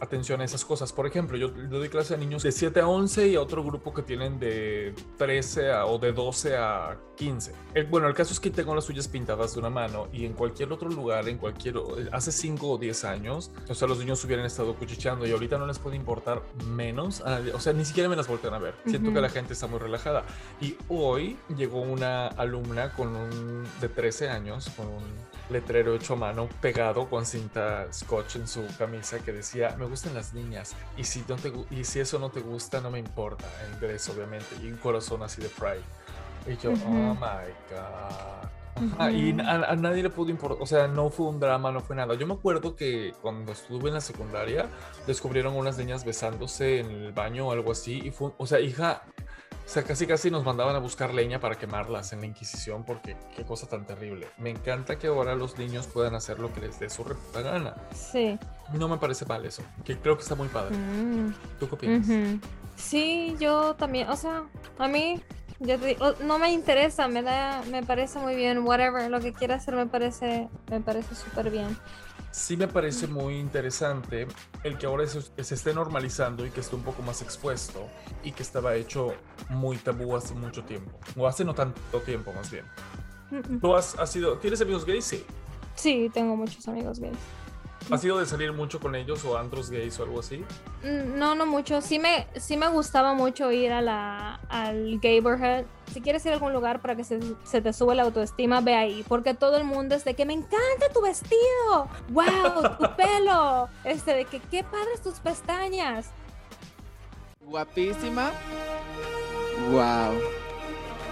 [0.00, 0.92] atención a esas cosas.
[0.92, 3.62] Por ejemplo, yo le doy clase a niños de 7 a 11 y a otro
[3.62, 7.52] grupo que tienen de 13 a- o de 12 a 15.
[7.74, 10.32] El- bueno, el caso es que tengo las suyas pintadas de una mano y en
[10.32, 11.74] cualquier otro lugar, en cualquier,
[12.12, 15.66] hace 5 o 10 años, o sea, los niños hubieran estado cuchicheando y ahorita no
[15.66, 17.20] les puede importar menos.
[17.22, 17.52] a nadie.
[17.52, 18.74] o sea, ni siquiera me las voltean a ver.
[18.86, 19.14] Siento Ujú.
[19.16, 20.24] que la gente está muy relajada.
[20.60, 25.02] Y hoy llegó una alumna con un de 13 años con un
[25.50, 30.14] letrero hecho a mano pegado con cinta scotch en su camisa que decía me gustan
[30.14, 33.44] las niñas y si no te y si eso no te gusta no me importa
[33.66, 35.82] en inglés obviamente y un corazón así de pride.
[36.46, 40.88] Y yo oh my god Ajá, y a, a nadie le pudo importar, o sea,
[40.88, 42.14] no fue un drama, no fue nada.
[42.14, 44.68] Yo me acuerdo que cuando estuve en la secundaria,
[45.06, 49.02] descubrieron unas niñas besándose en el baño o algo así, y fue, o sea, hija,
[49.64, 53.16] o sea, casi casi nos mandaban a buscar leña para quemarlas en la Inquisición, porque
[53.34, 54.28] qué cosa tan terrible.
[54.38, 57.74] Me encanta que ahora los niños puedan hacer lo que les dé su reputa gana.
[57.94, 58.38] Sí.
[58.74, 60.76] No me parece mal eso, que creo que está muy padre.
[60.76, 61.34] Mm.
[61.58, 62.06] ¿Tú qué opinas?
[62.76, 64.44] Sí, yo también, o sea,
[64.78, 65.22] a mí
[65.60, 69.32] ya te digo, no me interesa, me da, me parece muy bien, whatever, lo que
[69.32, 71.76] quiera hacer me parece, me parece súper bien.
[72.34, 74.26] Sí me parece muy interesante
[74.64, 77.88] el que ahora se, se esté normalizando y que esté un poco más expuesto
[78.24, 79.14] y que estaba hecho
[79.50, 80.98] muy tabú hace mucho tiempo.
[81.16, 82.64] O hace no tanto tiempo, más bien.
[83.30, 83.60] Mm, mm.
[83.60, 85.04] ¿Tú has, has sido, tienes amigos gays?
[85.04, 85.24] Sí.
[85.76, 87.16] Sí, tengo muchos amigos gays.
[87.90, 90.38] ¿Has sido de salir mucho con ellos o antros gays o algo así?
[90.82, 91.82] Mm, No, no mucho.
[91.82, 95.64] Sí me, sí me gustaba mucho ir a la, al neighborhood.
[95.92, 98.74] Si quieres ir a algún lugar para que se, se te sube la autoestima, ve
[98.74, 99.04] ahí.
[99.06, 101.88] Porque todo el mundo es de que me encanta tu vestido.
[102.08, 102.24] ¡Wow!
[102.78, 103.68] Tu pelo.
[103.84, 106.06] Este, de que qué padres tus pestañas.
[107.40, 108.30] Guapísima.
[109.70, 110.18] Wow.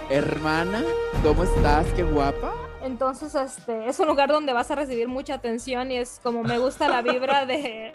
[0.09, 0.83] Hermana,
[1.23, 1.85] ¿cómo estás?
[1.93, 2.53] Qué guapa.
[2.83, 6.57] Entonces, este, es un lugar donde vas a recibir mucha atención y es como me
[6.59, 7.93] gusta la vibra de,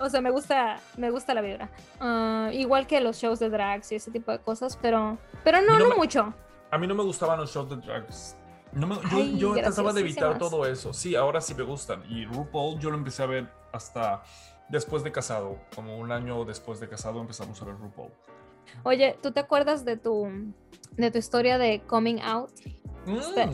[0.00, 1.70] o sea, me gusta, me gusta la vibra.
[2.00, 5.74] Ah, igual que los shows de drags y ese tipo de cosas, pero, pero no,
[5.74, 6.32] no no me- mucho.
[6.70, 8.36] A mí no me gustaban los shows de drags.
[8.72, 10.94] No me- yo Ay, yo trataba de evitar todo eso.
[10.94, 12.02] Sí, ahora sí me gustan.
[12.10, 14.22] Y RuPaul yo lo empecé a ver hasta
[14.70, 15.58] después de casado.
[15.74, 18.10] Como un año después de casado empezamos a ver RuPaul.
[18.84, 20.26] Oye, ¿tú te acuerdas de tu,
[20.96, 22.48] de tu historia de coming out?
[23.06, 23.50] Este-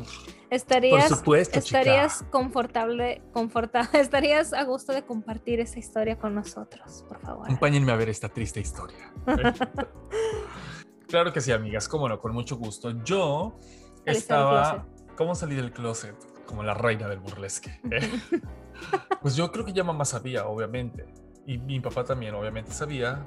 [0.51, 1.81] ¿Estarías, supuesto, chica.
[1.81, 7.45] estarías confortable, conforta- estarías a gusto de compartir esa historia con nosotros, por favor?
[7.45, 9.13] Acompáñenme a ver esta triste historia.
[11.09, 12.91] claro que sí, amigas, cómo no, con mucho gusto.
[13.05, 13.59] Yo
[14.05, 14.87] estaba.
[15.17, 16.15] ¿Cómo salí del closet?
[16.47, 17.81] Como la reina del burlesque.
[17.91, 18.11] ¿eh?
[19.21, 21.07] pues yo creo que ya mamá sabía, obviamente.
[21.45, 23.27] Y mi papá también, obviamente, sabía.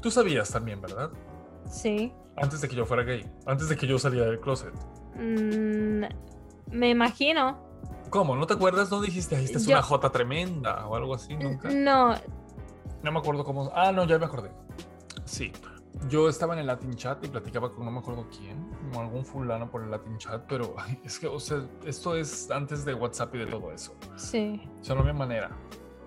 [0.00, 1.10] Tú sabías también, ¿verdad?
[1.70, 2.12] Sí.
[2.36, 3.24] Antes de que yo fuera gay.
[3.46, 4.72] Antes de que yo saliera del closet.
[5.18, 6.04] Mm,
[6.70, 7.58] me imagino.
[8.10, 8.36] ¿Cómo?
[8.36, 8.90] ¿No te acuerdas?
[8.90, 11.34] ¿No dijiste, "Ay, esta es Yo- una jota tremenda o algo así?
[11.36, 11.68] Nunca.
[11.70, 12.14] No,
[13.02, 13.70] No me acuerdo cómo.
[13.74, 14.50] Ah, no, ya me acordé.
[15.26, 15.52] Sí.
[16.08, 19.24] Yo estaba en el Latin chat y platicaba con no me acuerdo quién, con algún
[19.24, 22.94] fulano por el Latin chat, pero ay, es que, o sea, esto es antes de
[22.94, 23.94] WhatsApp y de todo eso.
[24.16, 24.60] sí.
[24.80, 25.50] O sea, no había manera.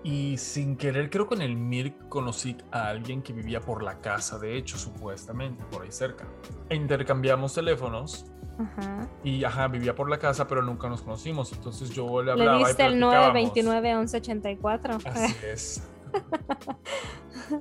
[0.02, 4.00] Y sin querer, creo que en el MIRC conocí a alguien que vivía por la
[4.00, 6.26] casa, de hecho, supuestamente, por ahí cerca.
[6.68, 8.26] E intercambiamos teléfonos
[8.62, 9.08] Ajá.
[9.24, 11.52] y, ajá, vivía por la casa, pero nunca nos conocimos.
[11.52, 12.60] Entonces yo le Le hablaba.
[12.60, 13.32] y diste el platicábamos.
[13.54, 14.98] 929 1184.
[15.04, 15.88] Así es.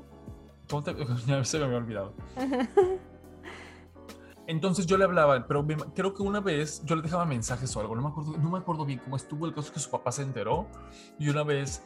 [0.69, 0.95] ¿Cómo te-
[1.27, 2.13] Ya se me había olvidado.
[4.47, 7.79] Entonces yo le hablaba, pero me- creo que una vez yo le dejaba mensajes o
[7.81, 9.45] algo, no me acuerdo, no me acuerdo bien cómo estuvo.
[9.45, 10.65] El caso es que su papá se enteró
[11.19, 11.83] y una vez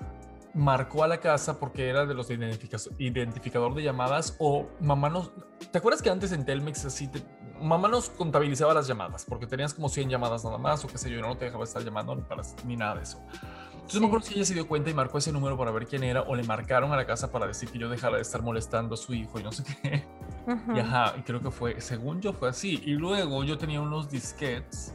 [0.54, 5.10] marcó a la casa porque era de los de identifica- identificador de llamadas o mamá
[5.10, 5.32] nos...
[5.72, 7.24] ¿Te acuerdas que antes en Telmex así te-
[7.62, 11.10] mamá nos contabilizaba las llamadas porque tenías como 100 llamadas nada más o qué sé
[11.10, 13.22] yo, y no te dejaba estar llamando ni, para- ni nada de eso.
[13.74, 16.04] Entonces me acuerdo si ella se dio cuenta y marcó ese número para ver quién
[16.04, 18.94] era o le marcaron a la casa para decir que yo dejara de estar molestando
[18.94, 20.06] a su hijo y no sé qué.
[20.48, 20.74] Ajá.
[20.76, 22.82] Y ajá, y creo que fue, según yo fue así.
[22.86, 24.94] Y luego yo tenía unos disquets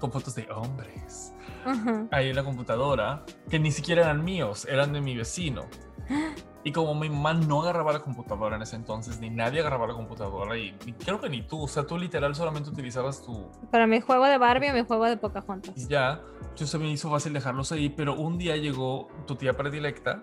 [0.00, 1.32] con fotos de hombres
[1.64, 2.06] Ajá.
[2.10, 5.66] ahí en la computadora que ni siquiera eran míos, eran de mi vecino.
[6.64, 9.94] Y como mi mamá no agarraba la computadora en ese entonces, ni nadie agarraba la
[9.94, 13.86] computadora, y, y creo que ni tú, o sea, tú literal solamente utilizabas tu, Para
[13.88, 15.88] mi juego de Barbie o mi juego de y Pocahontas.
[15.88, 16.20] ya,
[16.56, 20.22] yo se me hizo fácil dejarlos ahí, pero un día llegó tu tía predilecta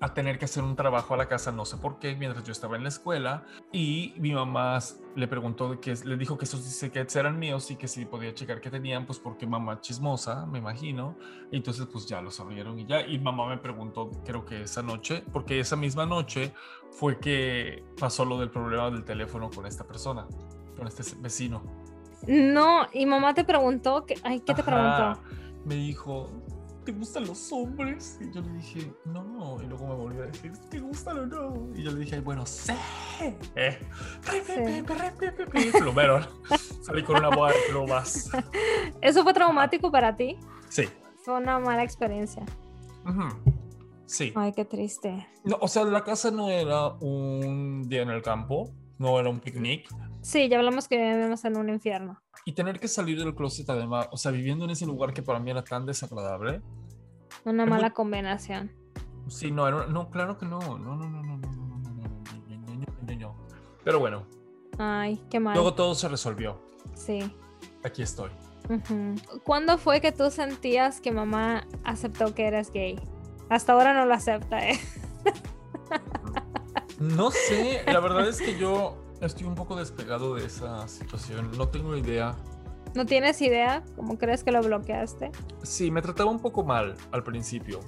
[0.00, 2.52] a tener que hacer un trabajo a la casa, no sé por qué, mientras yo
[2.52, 4.78] estaba en la escuela, y mi mamá
[5.16, 8.60] le preguntó, que, le dijo que esos disquetes eran míos y que si podía checar
[8.60, 11.16] qué tenían, pues porque mamá chismosa, me imagino,
[11.50, 14.82] y entonces pues ya los abrieron y ya, y mamá me preguntó, creo que esa
[14.82, 16.52] noche, porque esa misma noche
[16.90, 20.26] fue que pasó lo del problema del teléfono con esta persona,
[20.76, 21.62] con este vecino.
[22.26, 24.70] No, y mamá te preguntó, que, ay, ¿qué te Ajá.
[24.70, 25.20] preguntó?
[25.64, 26.30] Me dijo,
[26.88, 28.18] ¿te gustan los hombres?
[28.18, 29.58] Y yo le dije, no.
[29.62, 31.76] Y luego me volvió a decir, ¿te gustan o no?
[31.76, 32.72] Y yo le dije, "Ay, bueno, sí.
[33.56, 33.78] Eh.
[35.78, 36.20] Plumero.
[36.82, 38.30] Salí con una boda de plumas.
[39.02, 40.38] ¿Eso fue traumático para ti?
[40.70, 40.88] Sí.
[41.22, 42.42] Fue una mala experiencia.
[43.04, 43.52] Ujú.
[44.06, 44.32] Sí.
[44.34, 45.26] Ay, qué triste.
[45.44, 49.40] No, o sea, la casa no era un día en el campo, no era un
[49.40, 49.90] picnic.
[50.22, 52.20] Sí, ya hablamos que vivimos en un infierno.
[52.44, 55.38] Y tener que salir del closet, además, o sea, viviendo en ese lugar que para
[55.38, 56.60] mí era tan desagradable.
[57.44, 58.72] Una muy- mala combinación.
[59.28, 60.58] Sí, no, era- no, claro que no.
[60.60, 63.36] No, no, no, no, no, no, no, no, no.
[63.84, 64.26] Pero bueno,
[64.78, 65.54] Ay, qué mal.
[65.54, 66.60] luego todo se resolvió.
[66.94, 67.34] Sí.
[67.84, 68.30] Aquí estoy.
[69.44, 72.98] ¿Cuándo fue que tú sentías que mamá aceptó que eras gay?
[73.48, 74.78] Hasta ahora no lo acepta, ¿eh?
[76.98, 81.50] No sé, la verdad es que yo estoy un poco despegado de esa situación.
[81.56, 82.36] No tengo idea.
[82.94, 83.84] ¿No tienes idea?
[83.96, 85.30] ¿Cómo crees que lo bloqueaste?
[85.62, 87.80] Sí, me trataba un poco mal al principio,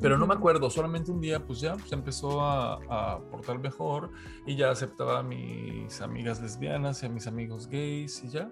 [0.00, 0.70] pero no me acuerdo.
[0.70, 4.10] Solamente un día, pues ya se empezó a, a portar mejor
[4.46, 8.50] y ya aceptaba a mis amigas lesbianas y a mis amigos gays y ya.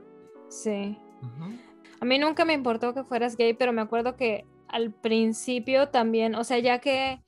[0.48, 0.98] Sí.
[1.22, 1.57] Ujú.
[2.00, 6.35] A mí nunca me importó que fueras gay, pero me acuerdo que al principio también,
[6.35, 7.22] o sea, ya que,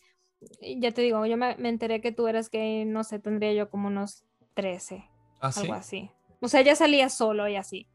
[0.61, 3.71] ya te digo, yo me, me enteré que tú eras gay, no sé, tendría yo
[3.71, 4.25] como unos
[4.59, 5.09] 13,
[5.41, 5.61] ¿Ah, sí?
[5.61, 6.11] algo así.
[6.41, 7.87] O sea, ya salía solo y así.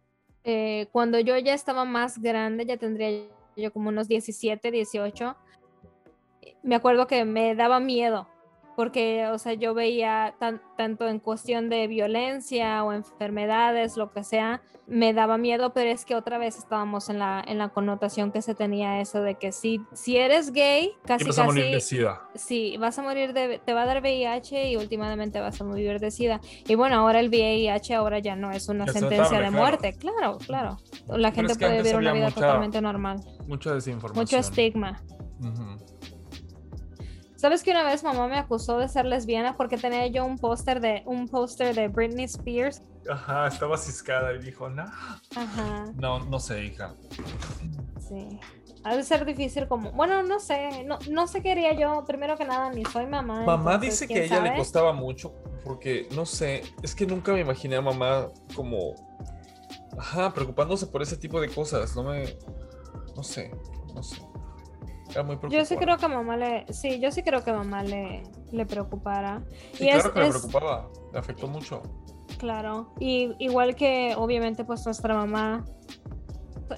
[0.45, 5.35] Eh, cuando yo ya estaba más grande, ya tendría yo como unos 17, 18,
[6.63, 8.29] me acuerdo que me daba miedo
[8.75, 14.23] porque, o sea, yo veía tan- tanto en cuestión de violencia o enfermedades, lo que
[14.23, 18.31] sea, me daba miedo, pero es que otra vez estábamos en la, en la connotación
[18.31, 21.71] que se tenía eso de que si, si eres gay, casi vas a morir de
[21.75, 22.21] casi, sida.
[22.35, 25.99] sí, vas a morir de, te va a dar VIH y últimamente vas a morir
[25.99, 26.41] de SIDA.
[26.67, 30.37] Y bueno, ahora el VIH ahora ya no es una es sentencia de muerte, claro,
[30.39, 30.77] claro.
[31.07, 33.21] La gente puede vivir una vida mucha- totalmente normal.
[33.47, 34.21] Mucha desinformación.
[34.23, 35.01] Mucho estigma.
[37.43, 40.79] ¿Sabes que una vez mamá me acusó de ser lesbiana porque tenía yo un póster
[40.79, 42.81] de un póster de Britney Spears?
[43.11, 44.83] Ajá, estaba ciscada y dijo, no.
[45.35, 46.95] Ajá, No, no sé, hija.
[47.99, 48.39] sí.
[48.85, 52.37] Ha de ser difícil como, bueno, no sé, no, no sé qué haría yo, primero
[52.37, 53.43] que nada, ni soy mamá.
[53.43, 55.33] Mamá entonces, dice que ¿quién a ella le costaba mucho
[55.65, 58.95] porque, no sé, es que nunca me imaginé a mamá como,
[59.97, 61.93] ajá, preocupándose por ese tipo de cosas.
[61.93, 62.23] No me,
[63.17, 63.51] no sé,
[63.93, 64.21] no sé.
[65.13, 65.61] Era muy preocupada.
[65.61, 69.41] Yo sí creo que mamá le, sí, yo sí creo que mamá le, le preocupara.
[69.73, 71.81] Sí, y es- claro que le es- preocupaba, le afectó mucho.
[72.39, 75.63] Claro, y igual que obviamente pues nuestra mamá,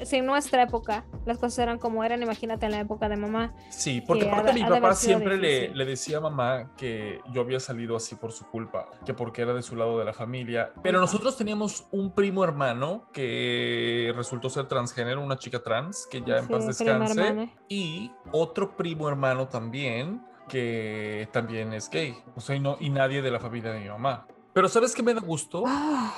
[0.03, 3.53] si en nuestra época las cosas eran como eran, imagínate en la época de mamá.
[3.69, 7.95] Sí, porque ha aparte mi papá siempre le, decía a mamá que yo había salido
[7.95, 10.73] así por su culpa, que porque era de su lado de la familia.
[10.81, 16.37] Pero nosotros teníamos un primo hermano que resultó ser transgénero, una chica trans, que ya
[16.37, 17.49] en Sí, paz descanse.
[17.69, 22.17] Y otro primo hermano también, que también es gay.
[22.35, 24.27] O sea, y, no, y nadie de la familia de mi mamá.
[24.53, 25.63] Pero ¿sabes qué me da gusto?
[25.67, 26.13] Ah,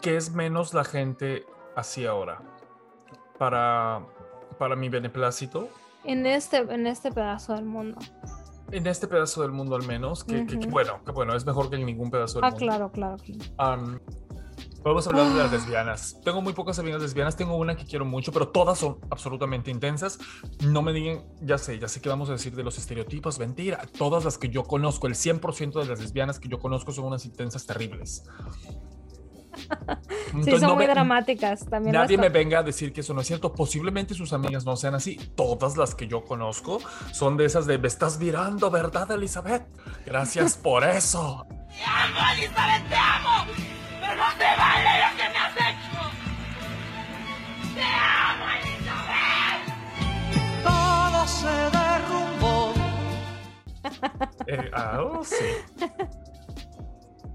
[0.00, 2.42] que es menos la gente así ahora.
[3.38, 4.04] Para,
[4.58, 5.68] para mi beneplácito,
[6.04, 7.98] en este, en este pedazo del mundo.
[8.72, 10.70] en este pedazo del mundo al menos, que, que- que Ujú.
[10.70, 12.64] bueno, que bueno, es mejor que en ningún pedazo del Ah, mundo.
[12.66, 13.16] claro, claro.
[13.16, 13.44] claro.
[13.58, 14.00] Am,
[14.82, 16.20] Podemos hablar de las lesbianas.
[16.24, 17.36] Tengo muy pocas amigas lesbianas.
[17.36, 20.18] Tengo una que quiero mucho, pero todas son absolutamente intensas.
[20.64, 23.38] No me digan, ya sé, ya sé que vamos a decir de los estereotipos.
[23.40, 23.80] Mentira.
[23.98, 27.24] Todas las que yo conozco, el 100% de las lesbianas que yo conozco son unas
[27.26, 28.22] intensas terribles.
[30.44, 31.94] Sí, son no muy me- dramáticas también.
[31.94, 33.52] Nadie me venga a decir que eso no es cierto.
[33.52, 35.16] Posiblemente sus amigas no sean así.
[35.34, 36.80] Todas las que yo conozco
[37.12, 39.62] son de esas de me estás mirando, ¿verdad, Elizabeth?
[40.04, 41.46] Gracias por eso.
[41.48, 43.46] Te amo, Elizabeth, te amo.
[44.00, 46.00] Pero no te vale lo que me has hecho.
[47.74, 49.64] Te amo, Elizabeth.
[50.64, 52.74] Todo se derrumbó.
[54.46, 55.36] Eh, ah, oh, sí.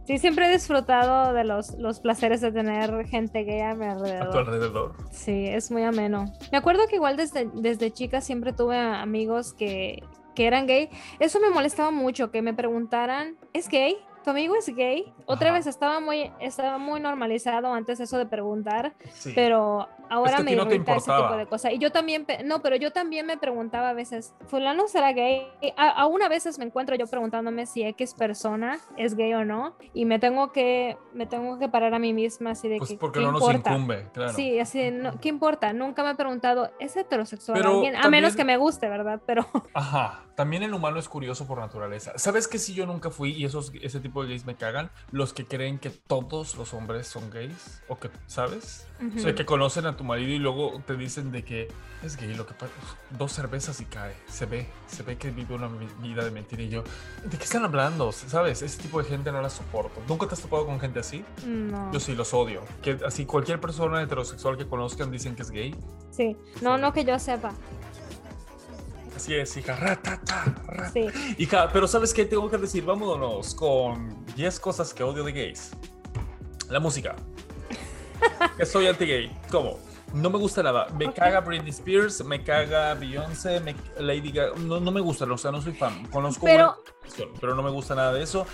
[0.05, 3.95] Sí, siempre he disfrutado de los, los placeres de tener gente gay a mi A
[3.95, 4.37] tu alrededor.
[4.37, 4.93] alrededor.
[5.11, 6.25] Sí, es muy ameno.
[6.51, 10.03] Me acuerdo que igual desde, desde chica siempre tuve amigos que,
[10.35, 10.89] que eran gay.
[11.19, 13.95] Eso me molestaba mucho, que me preguntaran, ¿es gay?
[14.23, 15.13] ¿Tu amigo es gay?
[15.25, 15.57] Otra Ajá.
[15.57, 19.33] vez estaba muy, estaba muy normalizado antes eso de preguntar, Sí.
[19.35, 21.73] pero ahora que a me no irrita ese tipo de cosas.
[21.73, 25.47] Y yo también, no, pero yo también me preguntaba a veces, ¿fulano será gay?
[25.75, 29.75] A- aún a veces me encuentro yo preguntándome si X persona es gay o no,
[29.93, 32.97] y me tengo que, me tengo que parar a mí misma así de Pues que,
[32.97, 33.71] porque ¿qué no nos importa?
[33.73, 34.33] incumbe, claro.
[34.33, 35.73] Sí, así, de, no, ¿qué importa?
[35.73, 37.95] Nunca me he preguntado, ¿es heterosexual Pero alguien?
[37.97, 39.19] A menos que me guste, ¿verdad?
[39.25, 40.21] Pero Ajá.
[40.35, 42.13] También el humano es curioso por naturaleza.
[42.17, 44.89] ¿Sabes que si yo nunca fui y esos, ese tipo de gays me cagan?
[45.11, 47.81] Los que creen que todos los hombres son gays.
[47.87, 48.87] O que, ¿sabes?
[49.15, 51.67] O sea, que conocen a tu marido y luego te dicen de que
[52.03, 52.33] es gay.
[52.33, 52.71] Lo que pasa,
[53.11, 54.15] dos cervezas y cae.
[54.27, 56.63] Se ve, se ve que vive una vi- vida de mentira.
[56.63, 56.83] Y yo,
[57.25, 58.11] ¿de qué están hablando?
[58.11, 58.61] ¿Sabes?
[58.61, 60.01] Ese tipo de gente no la soporto.
[60.07, 61.23] ¿Nunca te has topado con gente así?
[61.45, 61.91] no.
[61.91, 62.63] Yo sí los odio.
[62.81, 65.75] Que así cualquier persona heterosexual que conozcan dicen que es gay.
[66.11, 67.53] Sí, no, no que yo sepa.
[69.15, 69.75] Así es, hija.
[69.75, 70.91] Ratata, ratata.
[70.91, 71.07] Sí.
[71.37, 72.83] Hija, pero ¿sabes qué tengo que decir?
[72.83, 75.71] Vámonos con 10 cosas que odio de gays.
[76.69, 77.15] La música.
[78.57, 79.31] que soy anti-gay.
[79.51, 79.79] ¿Cómo?
[80.13, 80.87] No me gusta nada.
[80.97, 81.15] Me Ok.
[81.15, 84.55] caga Britney Spears, me caga Beyoncé, me- Lady Gaga.
[84.57, 86.05] No, no me gusta, o sea, no soy fan.
[86.07, 86.75] Conozco Pero-
[87.17, 88.45] una pero no me gusta nada de eso.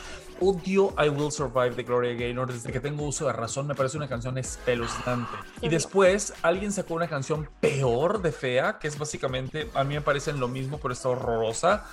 [0.41, 2.52] Odio I Will Survive de Gloria Gaynor.
[2.52, 5.32] Desde que tengo uso de razón, me parece una canción espeluznante.
[5.62, 10.02] Y después alguien sacó una canción peor de fea, que es básicamente, a mí me
[10.02, 11.86] parecen lo mismo, pero está horrorosa.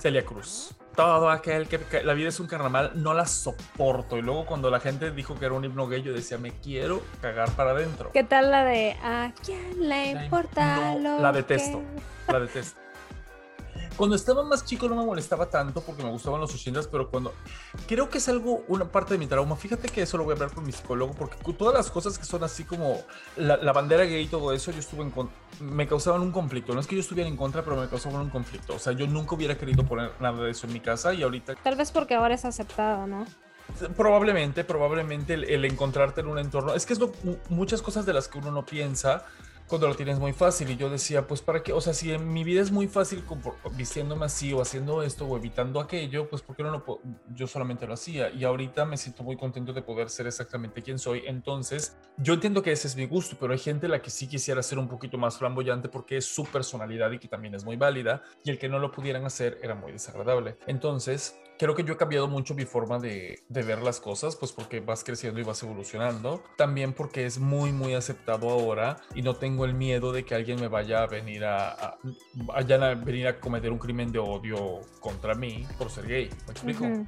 [0.00, 0.74] Celia Cruz.
[0.94, 4.16] Todo aquel que, que la vida es un carnaval, no la soporto.
[4.16, 7.02] Y luego cuando la gente dijo que era un himno gay, yo decía, me quiero
[7.20, 8.10] cagar para adentro.
[8.12, 11.78] ¿Qué tal la de ¿A quién le importa no, lo la detesto.
[12.26, 12.80] que-" La detesto.
[13.98, 17.34] Cuando estaba más chico no me molestaba tanto porque me gustaban los 80s, pero cuando
[17.86, 19.56] creo que es algo, una parte de mi trauma.
[19.56, 22.24] Fíjate que eso lo voy a hablar con mi psicólogo porque todas las cosas que
[22.24, 23.02] son así como
[23.36, 25.28] la, la bandera gay y todo eso, yo estuve en con-
[25.60, 26.72] me causaban un conflicto.
[26.74, 28.76] No es que yo estuviera en contra, pero me causaban un conflicto.
[28.76, 31.56] O sea, yo nunca hubiera querido poner nada de eso en mi casa y ahorita
[31.56, 33.26] Tal vez porque ahora es aceptado, ¿no?
[33.96, 36.74] Probablemente, probablemente el, el encontrarte en un entorno.
[36.74, 39.24] Es que es lo- mu- muchas cosas de las que uno no piensa
[39.68, 40.70] cuando lo tienes muy fácil.
[40.70, 43.22] Y yo decía, pues para qué, o sea, si en mi vida es muy fácil
[43.76, 47.00] vistiéndome así o haciendo esto o evitando aquello, pues ¿por qué no lo puedo?
[47.34, 48.30] Yo solamente lo hacía.
[48.30, 51.22] Y ahorita me siento muy contento de poder ser exactamente quien soy.
[51.26, 54.62] Entonces, yo entiendo que ese es mi gusto, pero hay gente la que sí quisiera
[54.62, 58.22] ser un poquito más flamboyante porque es su personalidad y que también es muy válida.
[58.44, 60.56] Y el que no lo pudieran hacer era muy desagradable.
[60.66, 64.52] Entonces, creo que yo he cambiado mucho mi forma de, de ver las cosas, pues
[64.52, 66.42] porque vas creciendo y vas evolucionando.
[66.56, 70.60] También porque es muy, muy aceptado ahora y no tengo el miedo de que alguien
[70.60, 71.98] me vaya a venir a, a-
[72.54, 76.30] a venir a cometer un crimen de odio contra mí por ser gay.
[76.46, 76.84] ¿Me explico?
[76.84, 77.06] Ujú,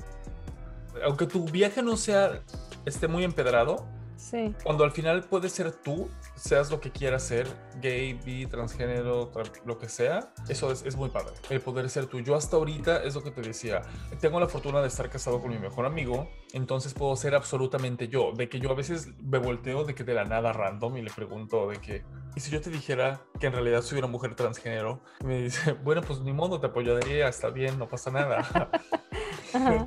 [1.05, 2.43] Aunque tu viaje no sea,
[2.85, 3.87] esté muy empedrado,
[4.21, 4.55] Sí.
[4.63, 7.47] cuando al final puedes ser tú, seas lo que quieras ser,
[7.81, 11.33] gay, bi, transgénero, tra- lo que sea, eso es, es muy padre.
[11.49, 12.21] El poder ser tú.
[12.21, 13.81] Yo hasta ahorita es lo que te decía.
[14.21, 18.33] Tengo la fortuna de estar casado con mi mejor amigo, entonces puedo ser absolutamente yo.
[18.33, 21.11] De que yo a veces me volteo de que de la nada random y le
[21.11, 22.05] pregunto de que,
[22.37, 25.01] ¿y si yo te dijera que en realidad soy una mujer transgénero?
[25.21, 28.71] Y me dice, bueno, pues ni modo, te apoyaría, está bien, no pasa nada.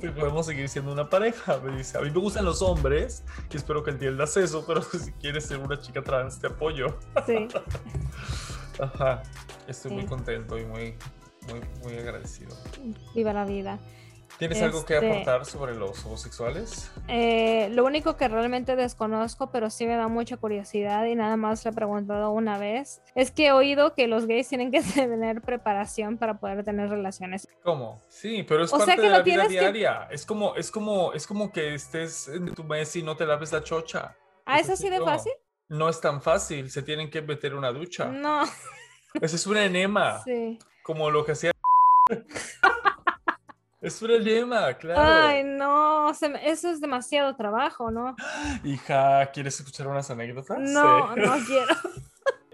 [0.02, 1.58] Y podemos seguir siendo una pareja.
[1.58, 5.12] Me dice, a mí me gustan los hombres y espero que entiendas eso, pero si
[5.12, 6.98] quieres ser una chica trans, te apoyo.
[7.26, 7.48] Sí.
[8.80, 9.22] Ajá.
[9.66, 10.96] Estoy muy contento y muy,
[11.48, 12.56] muy, muy agradecido.
[13.14, 13.78] Viva la vida.
[14.38, 16.90] ¿Tienes algo que Este- aportar sobre los homosexuales?
[17.08, 21.64] Eh, lo único que realmente desconozco, pero sí me da mucha curiosidad y nada más
[21.64, 25.40] le he preguntado una vez, es que he oído que los gays tienen que tener
[25.40, 27.46] preparación para poder tener relaciones.
[27.62, 28.02] ¿Cómo?
[28.08, 30.08] Sí, pero es O sea parte que de la vida que- diaria.
[30.10, 33.52] Es como, es como, es como que estés en tu mes y no te laves
[33.52, 34.16] la chocha.
[34.46, 35.32] ¿Ah, es así de fácil?
[35.68, 36.70] No es tan fácil.
[36.70, 38.06] Se tienen que meter una ducha.
[38.06, 38.42] No.
[39.20, 40.22] Ese es un enema.
[40.24, 40.58] Sí.
[40.82, 41.52] Como lo que hacía.
[43.84, 45.26] es un enema, claro.
[45.28, 48.16] Ay, no, me- eso es demasiado trabajo, ¿no?
[48.64, 50.58] Hija, ¿quieres escuchar unas anécdotas?
[50.60, 51.20] No, Sí.
[51.20, 51.74] no quiero.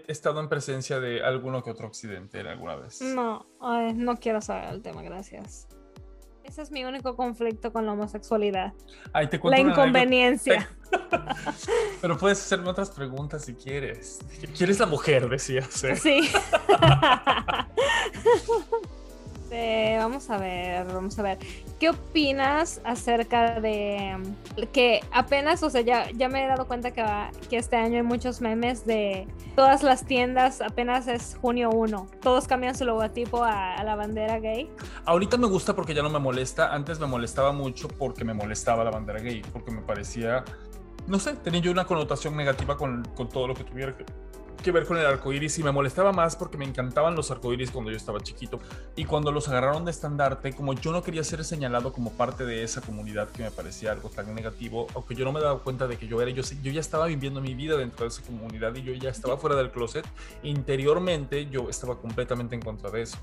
[0.07, 3.01] He estado en presencia de alguno que otro accidente en alguna vez.
[3.01, 5.67] No, ay, no quiero saber el tema, gracias.
[6.43, 8.73] Ese es mi único conflicto con la homosexualidad.
[9.13, 10.69] Ay, te cuento La inconveniencia.
[12.01, 14.19] Pero puedes hacerme otras preguntas si quieres.
[14.57, 15.29] ¿Quieres la mujer?
[15.29, 15.81] Decías.
[15.85, 15.95] ¿eh?
[15.95, 16.29] Sí.
[19.53, 21.37] Eh, vamos a ver, vamos a ver.
[21.77, 26.91] ¿Qué opinas acerca de mm, que apenas, o sea, ya, ya me he dado cuenta
[26.91, 31.69] que, va- que este año hay muchos memes de todas las tiendas, apenas es junio
[31.69, 34.69] 1, todos cambian su logotipo a, a la bandera gay?
[35.03, 36.73] Ahorita me gusta porque ya no me molesta.
[36.73, 39.41] Antes me molestaba mucho porque me molestaba la bandera gay.
[39.51, 40.45] Porque me parecía.
[41.07, 44.05] No sé, tenía yo una connotación negativa con, con todo lo que tuviera que,
[44.61, 45.59] que ver con el arco iris.
[45.59, 48.59] Y me molestaba más porque me encantaban los arcoíris cuando yo estaba chiquito.
[48.95, 52.63] Y cuando los agarraron de estandarte, como yo no quería ser señalado como parte de
[52.63, 55.97] esa comunidad que me parecía algo tan negativo, aunque yo no me daba cuenta de
[55.97, 58.83] que yo era, yo, yo ya estaba viviendo mi vida dentro de esa comunidad y
[58.83, 60.05] yo ya estaba fuera del closet.
[60.43, 63.17] Interiormente yo estaba completamente en contra de eso.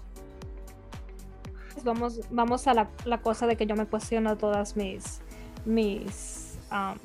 [1.84, 5.20] Vamos, vamos a la, la cosa de que yo me cuestiono todas mis,
[5.64, 6.98] mis, um,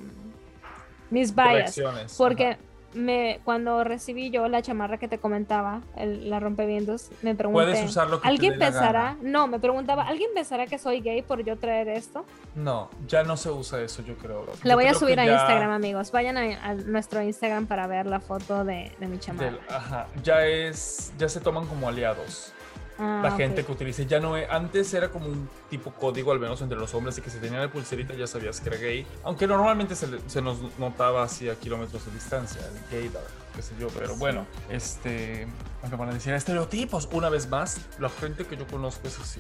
[1.12, 1.80] mis bias.
[2.18, 2.73] Porque Ajá.
[2.94, 7.64] Me, cuando recibí yo la chamarra que te comentaba, el- la rompevientos, me pregunté.
[7.66, 9.04] Puedes usar lo que te ¿Alguien dé la pensará?
[9.04, 9.18] gana.
[9.22, 12.26] No, me preguntaba, ¿alguien pensará que soy gay por yo traer esto?
[12.56, 14.46] No, ya no se usa eso, yo creo.
[14.64, 16.12] La Yo voy a subir a ya Instagram, amigos.
[16.12, 19.58] Vayan a, a nuestro Instagram para ver la foto de, de mi del- chamarra.
[19.70, 22.54] ajá, ya es, ya se toman como aliados.
[23.00, 23.38] Ah, la ok.
[23.38, 26.78] gente que utilice, ya no es, antes era como un tipo código, al menos entre
[26.78, 29.08] los hombres, de que si tenían la pulserita ya sabías que era gay.
[29.24, 33.24] Aunque normalmente se, le- se nos notaba así a kilómetros de distancia, el gaydar,
[33.56, 33.88] qué sé yo.
[33.90, 35.48] Pero bueno, este,
[35.82, 39.40] aunque van a decir estereotipos, una vez más, la gente que yo conozco es así.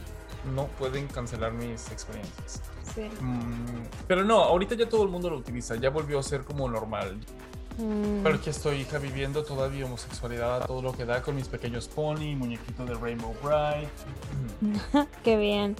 [0.55, 2.61] No pueden cancelar mis experiencias.
[2.93, 3.09] Sí.
[3.21, 6.67] Mm, pero no, ahorita ya todo el mundo lo utiliza, ya volvió a ser como
[6.69, 7.17] normal.
[7.77, 11.47] Mm, Pero aquí estoy, hija, viviendo todavía homosexualidad a todo lo que da con mis
[11.47, 13.89] pequeños pony, muñequito de Rainbow Bright.
[15.23, 15.75] Qué bien.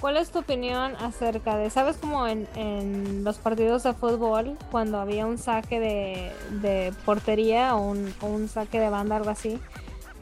[0.00, 5.00] ¿Cuál es tu opinión acerca de, sabes como en, en los partidos de fútbol, cuando
[5.00, 9.58] había un saque de, de portería o un, o un saque de banda, algo así,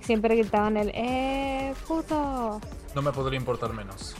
[0.00, 2.58] siempre gritaban el, ¡eh, puto!
[2.94, 4.14] No me podría importar menos.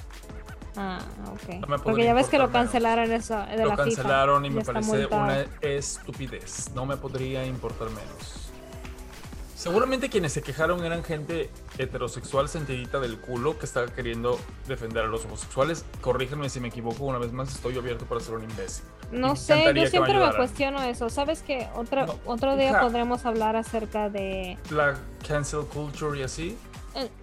[0.76, 0.98] Ah,
[1.32, 1.68] ok.
[1.68, 2.62] No Porque ya ves que lo menos.
[2.62, 4.52] cancelaron eso de Lo la cancelaron FIFA.
[4.52, 6.70] y me parece una estupidez.
[6.74, 8.42] No me podría importar menos.
[9.54, 15.08] Seguramente quienes se quejaron eran gente heterosexual sentidita del culo que estaba queriendo defender a
[15.08, 15.84] los homosexuales.
[16.02, 18.84] Corríjanme si me equivoco, una vez más estoy abierto para ser un imbécil.
[19.10, 21.08] No Me sé, yo siempre me cuestiono eso.
[21.08, 24.58] ¿Sabes que otro, No, otro día podremos hablar acerca de...
[24.70, 26.58] La cancel culture y así.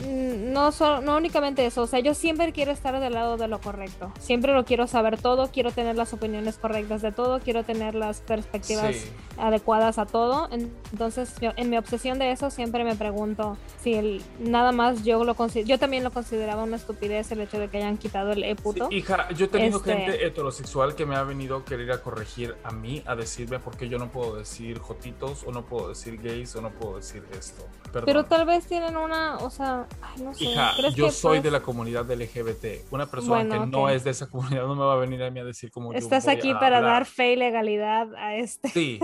[0.05, 3.59] No, so- no únicamente eso, o sea, yo siempre quiero estar del lado de lo
[3.61, 4.11] correcto.
[4.19, 8.21] Siempre lo quiero saber todo, quiero tener las opiniones correctas de todo, quiero tener las
[8.21, 9.09] perspectivas Sí.
[9.37, 10.49] adecuadas a todo.
[10.51, 15.23] Entonces, yo, en mi obsesión de eso siempre me pregunto si el, nada más yo
[15.23, 18.55] lo yo también lo consideraba una estupidez el hecho de que hayan quitado el e
[18.55, 18.87] puto.
[18.89, 22.01] Sí, hija, yo he tenido Este- gente heterosexual que me ha venido a querer a
[22.01, 25.89] corregir a mí, a decirme por qué yo no puedo decir jotitos, o no puedo
[25.89, 27.63] decir gays, o no puedo decir esto.
[27.85, 28.05] Perdón.
[28.05, 30.43] Pero tal vez tienen una, o sea, ay, no sé.
[30.45, 32.91] Hija, ¿crees yo que soy de la comunidad LGBT.
[32.91, 35.29] Una persona Bueno, que no es de esa comunidad no me va a venir a
[35.31, 36.93] mí a decir cómo yo Estás voy aquí a para hablar.
[36.93, 38.69] dar fe y legalidad a este.
[38.69, 38.99] Sí,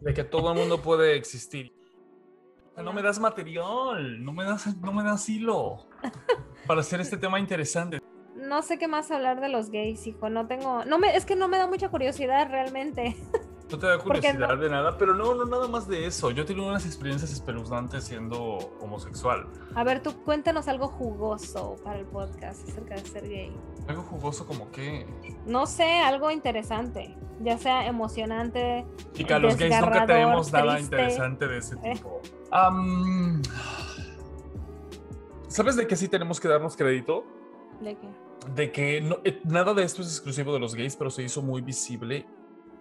[0.00, 1.72] de que todo el mundo puede existir.
[2.76, 5.86] No me das material, no me das, no me das hilo
[6.66, 8.00] para hacer este tema interesante.
[8.36, 10.30] No sé qué más hablar de los gays, hijo.
[10.30, 10.84] No tengo.
[10.86, 13.16] No me, es que no me da mucha curiosidad realmente.
[13.70, 16.30] No te da curiosidad no- de nada, pero no, no nada más de eso.
[16.30, 18.40] Yo he tenido unas experiencias espeluznantes siendo
[18.80, 19.46] homosexual.
[19.74, 23.56] A ver, tú cuéntanos algo jugoso para el podcast acerca de ser gay.
[23.86, 25.06] Algo jugoso como que...
[25.46, 27.16] No sé, algo interesante.
[27.42, 28.84] Ya sea emocionante.
[29.14, 30.96] Y que a los gays nunca tenemos nada triste.
[30.96, 31.92] interesante de ese Eh.
[31.94, 32.20] tipo.
[35.48, 37.24] ¿Sabes de qué sí tenemos que darnos crédito?
[37.80, 38.08] ¿De qué?
[38.54, 41.42] de que no- eh, nada de esto es exclusivo de los gays, pero se hizo
[41.42, 42.26] muy visible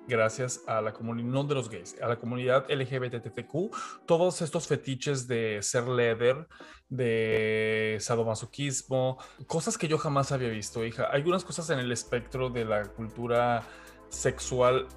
[0.09, 3.73] gracias a la comunidad, no de los gays, a la comunidad LGBTQ,
[4.05, 6.47] todos estos fetiches de ser leather,
[6.89, 11.07] de sadomasoquismo, cosas que yo jamás había visto, hija.
[11.11, 13.63] Hay algunas cosas en el espectro de la cultura
[14.09, 14.87] sexual,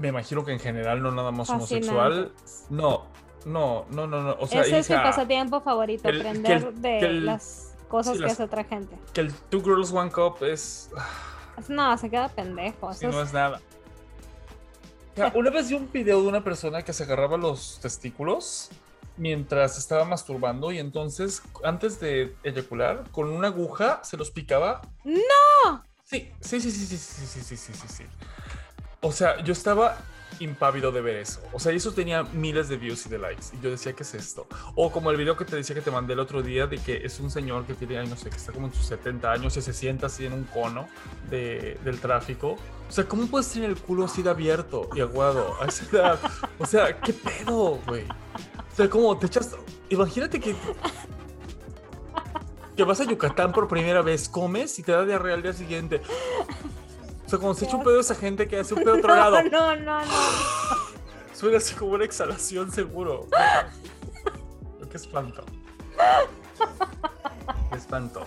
[0.00, 2.32] me imagino que en general, no nada más homosexual.
[2.70, 3.06] No,
[3.44, 4.36] no, no, no, no.
[4.40, 7.74] O sea, Ese es mi pasatiempo favorito, el- que aprender el- de que el- las
[7.88, 8.96] cosas sí, que las- hace otra gente.
[9.12, 10.90] que el Two Girls One Cup es...
[11.58, 12.92] Es- No, se queda pendejo.
[12.94, 13.60] Sí, no es nada.
[15.18, 18.70] Sea, una vez vi un video de una persona que se agarraba los testículos
[19.16, 24.80] mientras estaba masturbando y entonces antes de eyacular con una aguja se los picaba.
[25.02, 25.82] ¡No!
[26.04, 28.04] Sí, sí, sí, sí, sí, sí, sí, sí, sí, sí.
[29.00, 29.96] O sea, yo estaba
[30.40, 31.40] impávido de ver eso.
[31.52, 33.44] O sea, eso tenía miles de views y de likes.
[33.58, 34.46] Y yo decía, ¿qué es esto?
[34.74, 36.96] O como el video que te decía que te mandé el otro día de que
[37.04, 39.62] es un señor que tiene, no sé, que está como en sus 70 años y
[39.62, 40.88] se sienta así en un cono
[41.30, 42.56] de- del tráfico.
[42.88, 45.56] O sea, ¿cómo puedes tener el culo así de abierto y aguado?
[46.58, 48.04] O sea, ¿qué pedo, güey?
[48.04, 49.54] O sea, ¿cómo te echas?
[49.90, 50.54] Imagínate que...
[52.76, 56.00] Que vas a Yucatán por primera vez, comes y te da diarrea al día siguiente.
[57.28, 59.42] O sea, como se echa un pedo esa gente que hace un pedo otro lado.
[59.42, 60.10] No, no, no.
[61.34, 63.26] Suena así como una exhalación seguro.
[64.90, 65.44] Qué espanto.
[67.70, 68.26] Qué espanto.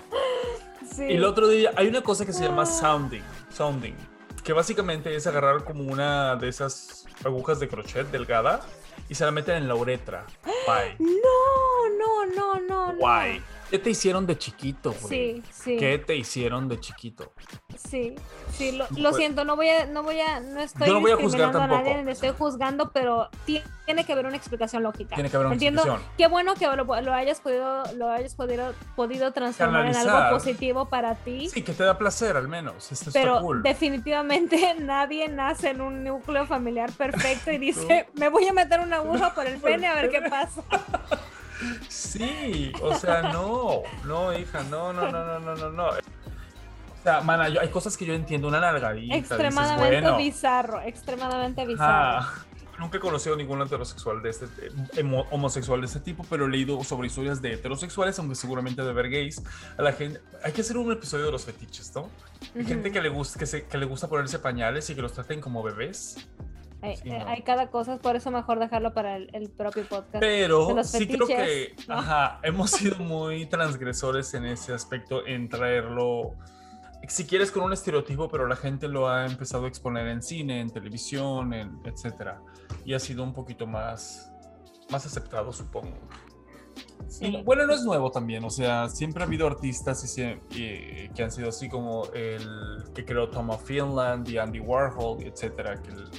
[0.95, 1.05] Sí.
[1.05, 3.23] Y el otro día hay una cosa que se llama sounding.
[3.49, 3.95] Sounding.
[4.43, 8.61] Que básicamente es agarrar como una de esas agujas de crochet delgada
[9.09, 10.27] y se la meten en la uretra.
[10.67, 10.95] Guay.
[10.99, 12.93] No, no, no, no.
[12.93, 12.99] no.
[13.71, 15.07] ¿Qué te hicieron de chiquito, güey?
[15.07, 15.77] Sí, sí.
[15.77, 17.31] ¿Qué te hicieron de chiquito?
[17.77, 18.15] Sí,
[18.51, 21.15] sí, lo, siento, no voy a, no voy a, no estoy Yo no voy a
[21.15, 25.15] juzgar a nadie, estoy juzgando, pero ti- tiene que haber una explicación lógica.
[25.15, 26.13] Tiene que haber una Entiendo, explicación.
[26.17, 30.89] qué bueno que lo, lo hayas podido, lo hayas podido, podido transformar en algo positivo
[30.89, 31.47] para ti.
[31.47, 32.91] Sí, que te da placer al menos.
[32.91, 33.63] Esto Pero está cool.
[33.63, 38.97] definitivamente nadie nace en un núcleo familiar perfecto y dice, me voy a meter una
[38.97, 40.61] aguja por el pene a ver qué pasa.
[41.89, 45.87] Sí, o sea, no, no, hija, no, no, no, no, no, no, no.
[45.89, 49.15] O sea, mana, yo- hay cosas que yo entiendo, una largadita.
[49.15, 52.17] dices, extremadamente bueno, bizarro, extremadamente bizarro.
[52.19, 52.45] ajá.
[52.79, 54.45] Nunca he conocido ningún heterosexual de este,
[54.97, 58.89] eh, homosexual de este tipo, pero he leído sobre historias de heterosexuales, aunque seguramente de
[58.89, 59.39] haber gays.
[59.77, 62.09] A la gente, hay que hacer un episodio de los fetiches, ¿no?
[62.55, 62.93] Hay gente Ujú.
[62.93, 65.61] que le gusta, que, se- que le gusta ponerse pañales y que los traten como
[65.61, 66.27] bebés.
[66.81, 67.27] Hay, sí, eh, no.
[67.27, 70.19] hay cada cosa, por eso mejor dejarlo para el, el propio podcast.
[70.19, 71.95] Pero los sí creo que fetiches, ¿no?
[71.99, 76.33] ajá, hemos sido muy transgresores en ese aspecto, en traerlo,
[77.07, 80.59] si quieres, con un estereotipo, pero la gente lo ha empezado a exponer en cine,
[80.61, 82.41] en televisión, en etcétera.
[82.85, 84.31] Y ha sido un poquito más,
[84.89, 85.95] más aceptado, supongo.
[87.07, 87.25] Sí.
[87.25, 90.21] Y bueno, no es nuevo también, o sea, siempre ha habido artistas y
[90.57, 95.21] y- que han sido así como el que creó Tom of Finland y Andy Warhol,
[95.23, 96.09] etcétera, que el-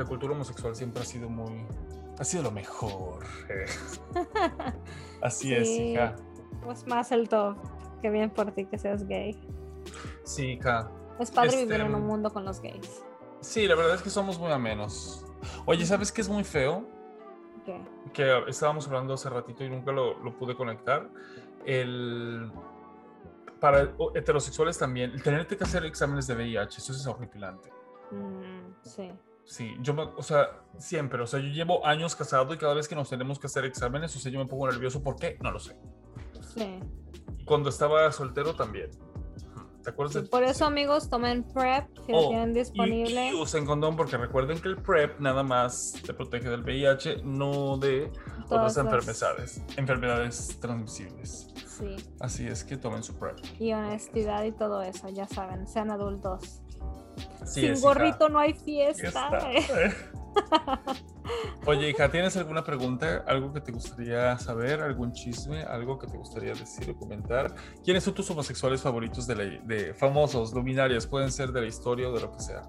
[0.00, 1.66] la cultura homosexual siempre ha sido muy,
[2.18, 3.24] ha sido lo mejor.
[3.48, 3.66] eh.
[5.22, 6.16] Así es, hija.
[6.62, 7.56] Pues más el top.
[8.00, 9.38] Qué bien por ti que seas gay.
[10.24, 10.90] Sí, hija.
[11.18, 13.02] Es padre Este, vivir en un mundo con los gays.
[13.40, 15.24] Sí, la verdad es que somos muy amenos.
[15.66, 16.86] Oye, ¿sabes qué es muy feo?
[17.64, 17.78] ¿Qué?
[18.14, 21.08] que estábamos hablando hace ratito y nunca lo, lo pude conectar.
[21.66, 22.50] El,
[23.60, 27.70] para heterosexuales también, el tenerte que hacer exámenes de VIH, eso es horripilante.
[28.10, 29.12] Mm, sí.
[29.50, 32.86] Sí, yo, me- o sea, siempre, o sea, yo llevo años casado y cada vez
[32.86, 35.02] que nos tenemos que hacer exámenes, o sea, yo me pongo nervioso.
[35.02, 35.38] ¿Por qué?
[35.42, 35.76] No lo sé.
[36.54, 36.78] Sí.
[37.36, 38.90] Y cuando estaba soltero también.
[39.82, 43.30] ¿Te acuerdas Sí, de Por eso, amigos, tomen PrEP si lo Oh, tienen y- disponible.
[43.30, 47.76] Y, usen condón porque recuerden que el PrEP nada más te protege del VIH, no
[47.76, 48.12] de
[48.48, 51.48] Todas otras las- enfermedades, enfermedades transmisibles.
[51.66, 51.96] Sí.
[52.20, 53.38] Así es que tomen su PrEP.
[53.58, 56.62] Y honestidad y todo eso, ya saben, sean adultos.
[57.42, 57.88] Así Sin es, hija.
[57.88, 59.08] gorrito no hay Aquí fiesta.
[59.08, 59.90] está.
[61.66, 63.24] Oye, hija, ¿tienes alguna pregunta?
[63.26, 64.80] ¿Algo que te gustaría saber?
[64.80, 65.62] ¿Algún chisme?
[65.62, 67.54] ¿Algo que te gustaría decir o comentar?
[67.84, 71.06] ¿Quiénes son tus homosexuales favoritos de, la, de famosos, luminarios?
[71.06, 72.62] Pueden ser de la historia o de lo que sea.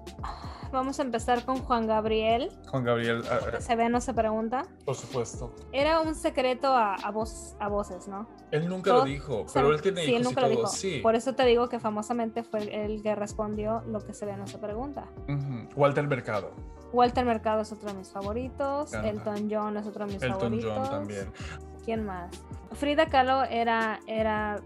[0.70, 2.50] Vamos a empezar con Juan Gabriel.
[2.68, 4.62] Juan Gabriel, ah, Se ve, no se pregunta.
[4.84, 5.54] por supuesto.
[5.72, 8.28] Era un secreto a, a, voz, a voces, ¿no?
[8.52, 10.56] Él nunca Todo- lo dijo, pero él tiene sí, él hijos y nunca lo todo.
[10.58, 10.68] dijo.
[10.68, 11.00] Sí.
[11.02, 14.46] Por eso te digo que famosamente fue el que respondió lo que se ve, no
[14.46, 15.06] se pregunta.
[15.76, 16.52] Walter Mercado.
[16.92, 18.92] Walter Mercado es otro de mis favoritos.
[18.92, 20.76] Elton John es otro de mis Elton favoritos.
[20.76, 21.32] John también.
[21.84, 22.30] ¿Quién más?
[22.72, 24.60] Frida Kahlo era, era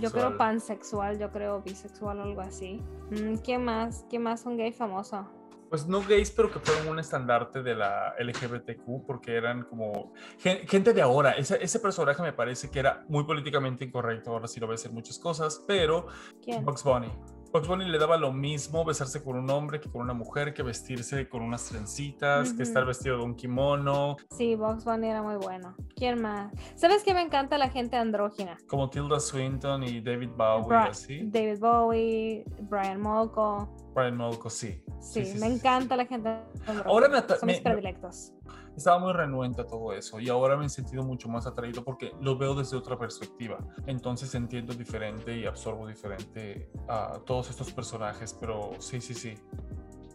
[0.00, 2.80] yo creo pansexual, yo creo bisexual o algo así.
[3.10, 4.06] Mm, ¿Quién más?
[4.08, 5.26] ¿Quién más un gay famoso?
[5.68, 10.66] Pues no gays, pero que fueron un estandarte de la LGBTQ porque eran como gen-
[10.68, 11.32] gente de ahora.
[11.32, 14.30] Ese, ese personaje me parece que era muy políticamente incorrecto.
[14.32, 16.06] Ahora sí lo voy a decir muchas cosas, pero
[16.42, 16.62] ¿Quién?
[16.64, 17.10] Bugs Bunny.
[17.52, 20.62] Bugs Bunny le daba lo mismo besarse con un hombre que con una mujer, que
[20.62, 22.62] vestirse con unas trencitas, que Ujú.
[22.62, 25.74] estar vestido de un kimono, Sí, Box Bunny era muy bueno.
[25.94, 26.50] ¿Quién más?
[26.76, 28.56] ¿Sabes qué me encanta la gente andrógina?
[28.66, 31.20] como Tilda Swinton y David Bowie, Bra- así.
[31.24, 33.68] David Bowie, Brian Molko.
[33.94, 34.82] Brian Molko, sí.
[35.00, 36.28] Sí, sí, me sí, encanta la gente
[36.66, 36.84] andrógina.
[36.86, 38.32] Ahora me Son mis me- me- predilectos.
[38.76, 42.12] Estaba muy renuente a todo eso y ahora me he sentido mucho más atraído porque
[42.20, 43.58] lo veo desde otra perspectiva.
[43.86, 49.34] Entonces entiendo diferente y absorbo diferente a todos estos personajes, pero sí, sí, sí.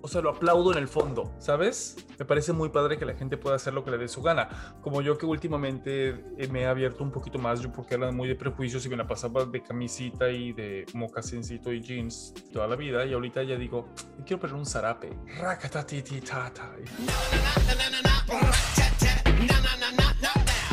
[0.02, 1.98] O sea, lo aplaudo en el fondo, ¿sabes?
[2.20, 4.48] Me parece muy padre que la gente pueda hacer lo que le dé su gana.
[4.82, 8.28] Como yo que últimamente eh, me he abierto un poquito más, yo porque era muy
[8.28, 12.76] de prejuicios y me la pasaba de camisita y de mocasincito y jeans toda la
[12.76, 13.06] vida.
[13.06, 15.10] Y ahorita ya digo, "Me quiero poner un zarape.
[18.28, 18.87] Stop.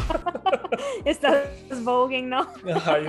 [1.05, 1.45] Estás
[1.83, 2.47] voguing, ¿no?
[2.87, 3.09] Ay.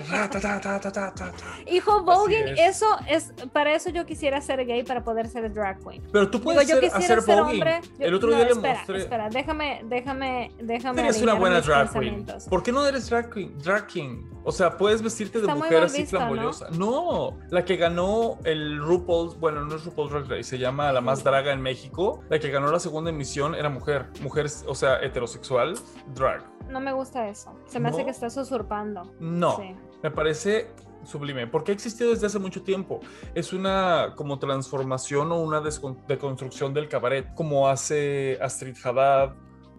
[1.67, 2.75] Hijo, voguing, es.
[2.75, 6.03] eso es, para eso yo quisiera ser gay para poder ser drag queen.
[6.11, 7.81] Pero tú puedes ser, hacer ser hombre.
[7.99, 8.97] yo- El otro no, día le espera, mostré.
[8.99, 11.01] Espera, déjame, déjame, déjame.
[11.03, 12.25] Eres una buena drag queen.
[12.49, 13.57] ¿Por qué no eres drag queen?
[13.59, 14.23] Drag king.
[14.43, 16.69] O sea, puedes vestirte de Está mujer así flamboyosa.
[16.71, 17.37] ¿no?
[17.49, 21.23] la que ganó el RuPaul, bueno, no es RuPaul Drag Race, se llama La Más
[21.23, 22.21] Draga en México.
[22.29, 24.05] La que ganó la segunda emisión era mujer.
[24.21, 25.75] Mujer, o sea, heterosexual,
[26.13, 26.43] drag.
[26.69, 27.53] No me gusta eso.
[27.67, 29.13] Se me hace que estás usurpando.
[29.19, 29.57] No.
[29.57, 29.75] Sí.
[30.03, 30.67] Me parece
[31.03, 32.99] sublime, porque ha existido desde hace mucho tiempo.
[33.33, 39.35] Es una como transformación o una deconstrucción del cabaret, como hace Astrid Haddad,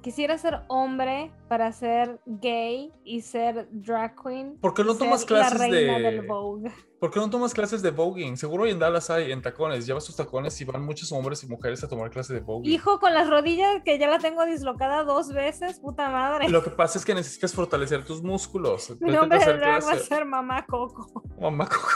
[0.06, 4.56] Quisiera ser hombre para ser gay y ser drag queen.
[4.60, 6.70] ¿Por qué no tomas clases la reina de- del Vogue.
[7.00, 8.36] ¿Por qué no tomas clases de voguing?
[8.36, 9.84] Seguro en Dallas hay, en tacones.
[9.84, 12.72] Llevas tus tacones y van muchos hombres y mujeres a tomar clases de voguing.
[12.72, 16.48] Hijo, con las rodillas que ya la tengo dislocada dos veces, puta madre.
[16.50, 18.94] Lo que pasa es que necesitas fortalecer tus músculos.
[19.00, 20.04] Mi nombre de drag va a clase.
[20.04, 21.20] ser Mamá Coco.
[21.40, 21.88] Mamá Coco.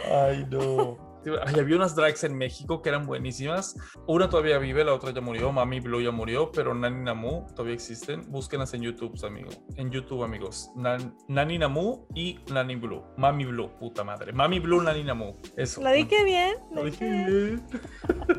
[0.10, 1.07] Ay, no.
[1.46, 3.76] Ay, había unas drags en México que eran buenísimas.
[4.06, 5.52] Una todavía vive, la otra ya murió.
[5.52, 8.22] Mami Blue ya murió, pero Nani Namu todavía existen.
[8.30, 9.50] Búsquenlas en YouTube, amigo.
[9.76, 10.70] En YouTube, amigos.
[10.76, 13.02] Nan- Nani Namu y Nani Blue.
[13.16, 14.32] Mami Blue, puta madre.
[14.32, 15.34] Mami Blue, Nani Namu.
[15.56, 15.82] Eso.
[15.82, 16.54] Lo dije bien.
[16.74, 17.26] Lo dije bien.
[17.26, 17.66] bien.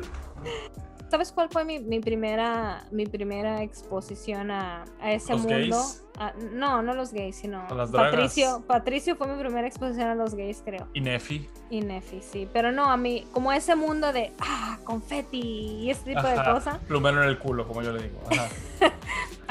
[1.10, 5.56] ¿Sabes cuál fue mi, mi primera mi primera exposición a, a ese ¿Los mundo?
[5.56, 6.04] gays?
[6.20, 7.90] A- no, no los gays, sino A las.
[7.90, 8.62] Patricio.
[8.66, 10.86] Patricio fue mi primera exposición a los gays, creo.
[10.92, 11.48] Y Nefi.
[11.70, 12.46] Y Nefi, sí.
[12.52, 16.76] Pero no, a mí, como ese mundo de ah, confeti y ese tipo de cosas.
[16.86, 18.20] Plumero en el culo, como yo le digo.
[18.30, 18.48] Ajá.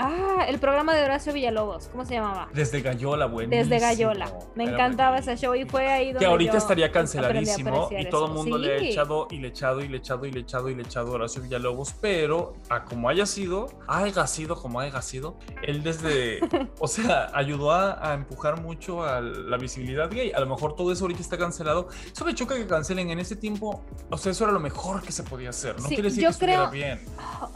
[0.02, 2.48] Ah, el programa de Horacio Villalobos, ¿cómo se llamaba?
[2.54, 3.70] Desde Gallola, buenísimo.
[3.70, 4.32] Desde Gallola.
[4.56, 5.34] Me Era encantaba buenísimo.
[5.34, 8.58] ese show y fue ahí donde Que ahorita yo estaría canceladísimo y todo el mundo
[8.58, 10.70] le ha echado y le ha echado y le ha echado y le ha echado
[10.70, 14.80] y le ha echado a Horacio Villalobos, pero a como haya sido, haya sido como
[14.80, 16.40] haya sido, él desde,
[16.80, 20.32] o sea, ayudó a, a empujar mucho a la visibilidad gay.
[20.32, 21.88] A lo mejor todo eso ahorita está cancelado.
[22.12, 25.12] Eso me choca que cancelen en ese tiempo, o sea, eso era lo mejor que
[25.12, 25.76] se podía hacer.
[25.80, 27.00] No Sí, quiere decir yo que creo- bien.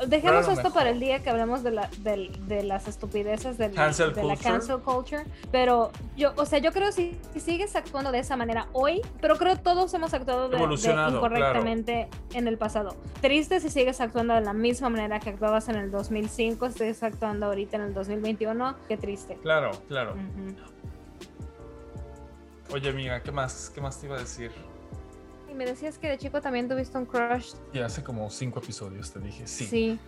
[0.07, 1.07] Dejemos esto para el mejor.
[1.17, 4.49] día que hablemos de, la, del- de las estupideces del- Cancel de la culture.
[4.51, 5.23] cancel culture.
[5.51, 9.37] Pero yo, o sea, yo creo si, si sigues actuando de esa manera hoy, pero
[9.37, 10.63] creo todos hemos actuado de, de
[11.09, 12.95] incorrectamente en el pasado.
[13.21, 17.47] Triste si sigues actuando de la misma manera que actuabas en el 2005, estés actuando
[17.47, 18.75] ahorita en el 2021.
[18.87, 19.37] Qué triste.
[19.41, 20.15] Claro, claro.
[22.71, 23.71] Oye, amiga, ¿qué más?
[23.73, 24.51] ¿Qué más te iba a decir?
[25.49, 27.53] Y me decías que de chico también tuviste un crush.
[27.73, 29.65] Y hace como cinco episodios te dije, sí.
[29.65, 29.99] Sí.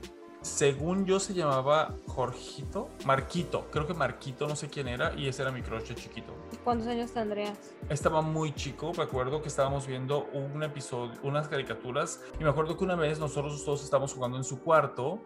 [0.42, 5.42] según yo se llamaba Jorgito, Marquito, creo que Marquito, no sé quién era, y ese
[5.42, 6.34] era mi crush de chiquito.
[6.66, 7.55] ¿Cuántos años tendrías?
[7.89, 12.76] Estaba muy chico, me acuerdo que estábamos viendo un episodio, unas caricaturas, y me acuerdo
[12.76, 15.20] que una vez nosotros todos estábamos jugando en su cuarto.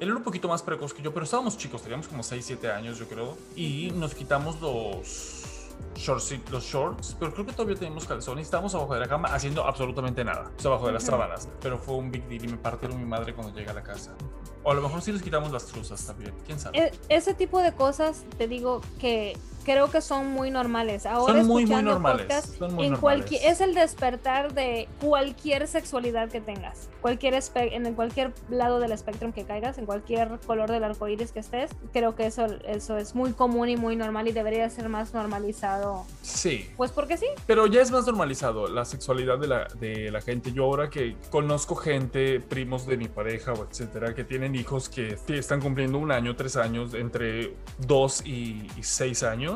[0.00, 2.72] Él era un poquito más precoz que yo, pero estábamos chicos, teníamos como 6, 7
[2.72, 8.04] años, yo creo, y nos quitamos los shorts, los shorts, pero creo que todavía tenemos
[8.04, 11.04] calzones y estábamos abajo de la cama haciendo absolutamente nada, o sea, abajo de las
[11.04, 13.82] sábanas, pero fue un big deal y me partieron mi madre cuando llegué a la
[13.84, 14.16] casa.
[14.64, 16.78] O a lo mejor sí les quitamos las truzas también, quién sabe.
[16.78, 21.06] E- ese tipo de cosas, te digo que creo que son muy normales.
[21.06, 23.32] Ahora Son muy, muy normales, podcast, son muy en normales.
[23.32, 29.44] es el despertar de cualquier sexualidad que tengas, cualquier en cualquier lado del espectro que
[29.44, 31.70] caigas, en cualquier color del arco iris que estés.
[31.92, 36.04] Creo que eso, eso es muy común y muy normal y debería ser más normalizado.
[36.22, 37.26] Sí, Pues porque sí.
[37.46, 40.52] Pero ya es más normalizado la sexualidad de la, de la gente.
[40.52, 45.16] Yo ahora que conozco gente, primos de mi pareja o etcétera, que tienen hijos que
[45.28, 49.49] están cumpliendo un año, tres años, entre dos y, y seis años,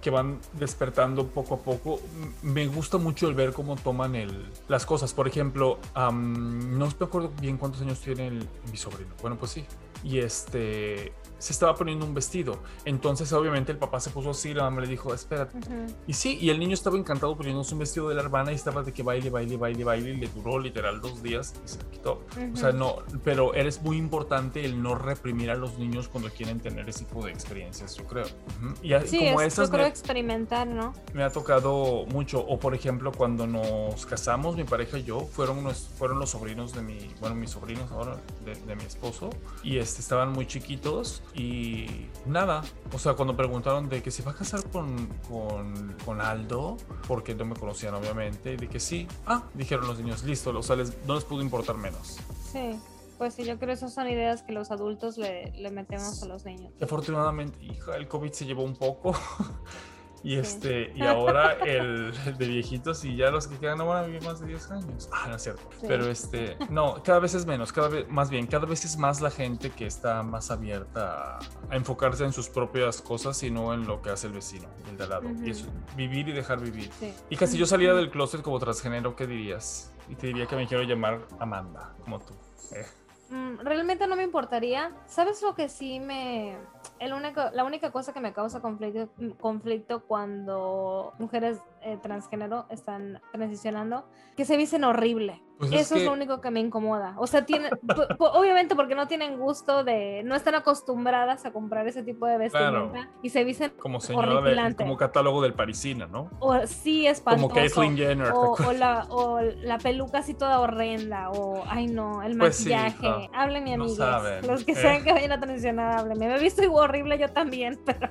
[0.00, 2.00] que van despertando poco a poco.
[2.42, 5.14] Me gusta mucho el ver cómo toman el, las cosas.
[5.14, 8.30] Por ejemplo, no me acuerdo bien cuántos años tiene
[8.70, 9.14] mi sobrino.
[9.22, 9.64] Bueno, pues sí.
[10.02, 11.12] Y este
[11.42, 12.60] se estaba poniendo un vestido.
[12.84, 15.58] Entonces, obviamente, el papá se puso así, la mamá le dijo, espérate.
[15.58, 15.86] Ujú.
[16.06, 18.84] Y sí, y el niño estaba encantado poniéndose un vestido de la hermana y estaba
[18.84, 22.22] de que baile, baile, baile, baile, y le duró literal dos días y se quitó.
[22.52, 26.60] O sea, no, pero eres muy importante el no reprimir a los niños cuando quieren
[26.60, 28.26] tener ese tipo de experiencias, yo creo.
[28.26, 28.74] Ujú.
[28.80, 30.94] Y así Sí, como es, esas yo creo me, experimentar, ¿no?
[31.12, 32.38] me ha tocado mucho.
[32.38, 36.72] O por ejemplo, cuando nos casamos, mi pareja y yo, fueron, unos, fueron los sobrinos
[36.72, 39.30] de mi, bueno, mis sobrinos ahora, de, de mi esposo,
[39.64, 42.62] y este, estaban muy chiquitos y nada.
[42.92, 46.76] O sea, cuando preguntaron de que se va a casar con, con, con Aldo,
[47.08, 50.76] porque no me conocían obviamente, de que sí, ah, dijeron los niños, listo, o sea,
[50.76, 52.18] les- no les pudo importar menos.
[52.52, 52.78] Sí.
[53.18, 56.26] Pues sí, yo creo que esas son ideas que los adultos le, le metemos a
[56.26, 56.72] los niños.
[56.82, 59.14] Afortunadamente, hija, el COVID se llevó un poco.
[60.24, 64.04] Y este, y ahora el, el de viejitos y ya los que quedan no van
[64.04, 65.08] a vivir más de 10 años.
[65.12, 65.62] Ah, no es cierto.
[65.80, 65.86] Sí.
[65.88, 69.20] Pero este, no, cada vez es menos, cada vez, más bien, cada vez es más
[69.20, 73.86] la gente que está más abierta a, enfocarse en sus propias cosas y no en
[73.86, 75.30] lo que hace el vecino, el de al lado.
[75.44, 75.66] Y eso,
[75.96, 76.90] vivir y dejar vivir.
[77.00, 77.12] Sí.
[77.30, 79.92] Y casi yo saliera del closet como transgénero, ¿qué dirías?
[80.08, 82.34] Y te diría que me quiero llamar Amanda, como tú.
[82.72, 82.86] Eh.
[83.32, 84.92] Mm, realmente no me importaría.
[85.06, 86.58] ¿Sabes lo que sí me...
[86.98, 89.08] El único, la única cosa que me causa conflicto,
[89.40, 94.06] conflicto cuando mujeres eh, transgénero están transicionando,
[94.36, 95.42] que se visten horrible.
[95.62, 97.14] Pues es Eso es, que- lo único que me incomoda.
[97.18, 97.46] O sea,
[98.18, 102.48] po- obviamente porque no tienen gusto de, no están acostumbradas a comprar ese tipo de
[102.50, 102.86] Claro.
[102.88, 106.30] vestimenta y se visten Como señora, de, como catálogo del parisina, ¿no?
[106.40, 107.48] o sí espantoso.
[107.48, 108.26] Como Caitlyn Jenner.
[108.26, 112.56] ¿te O, o la, o la peluca así toda horrenda, o ay no, el Pues
[112.56, 113.30] sí, maquillaje.
[113.32, 113.98] Háblenme, No amigos.
[113.98, 114.44] saben.
[114.46, 114.74] Los que Eh.
[114.74, 116.26] sean que vayan a transicionar, háblenme.
[116.26, 118.08] Me he visto horrible yo también, pero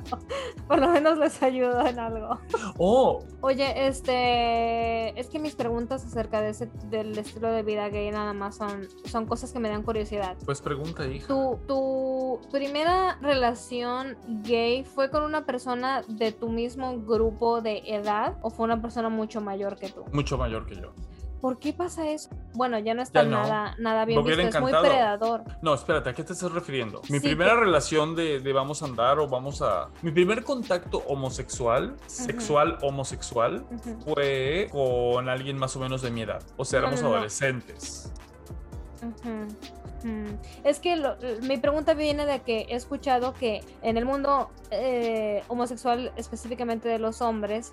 [0.68, 2.40] por lo menos les ayudo en algo.
[2.78, 8.12] Oh, Oye, este, es que mis preguntas acerca de ese, del estilo de vida gay
[8.12, 10.38] nada más son, son cosas que me dan curiosidad.
[10.46, 11.28] pues pregunta, hija.
[11.28, 18.38] ¿Tu, tu primera relación gay fue con una persona de tu mismo grupo de edad
[18.42, 20.06] o fue una persona mucho mayor que tú?
[20.12, 20.94] Mucho mayor que yo.
[21.42, 22.30] ¿Por qué pasa eso?
[22.54, 23.38] Bueno, ya no está Ya no.
[23.42, 25.44] nada, nada bien visto, es muy predador.
[25.64, 27.02] No, espérate, ¿a qué te estás refiriendo?
[27.10, 29.90] Mi Sí, primera que- relación de, de vamos a andar o vamos a...
[30.04, 33.66] Mi primer contacto homosexual, sexual homosexual,
[34.06, 36.44] fue con alguien más o menos de mi edad.
[36.58, 37.16] O sea, éramos no, no.
[37.16, 38.12] adolescentes.
[40.64, 45.44] Es que lo- mi pregunta viene de que he escuchado que en el mundo eh,
[45.48, 47.72] homosexual, específicamente de los hombres,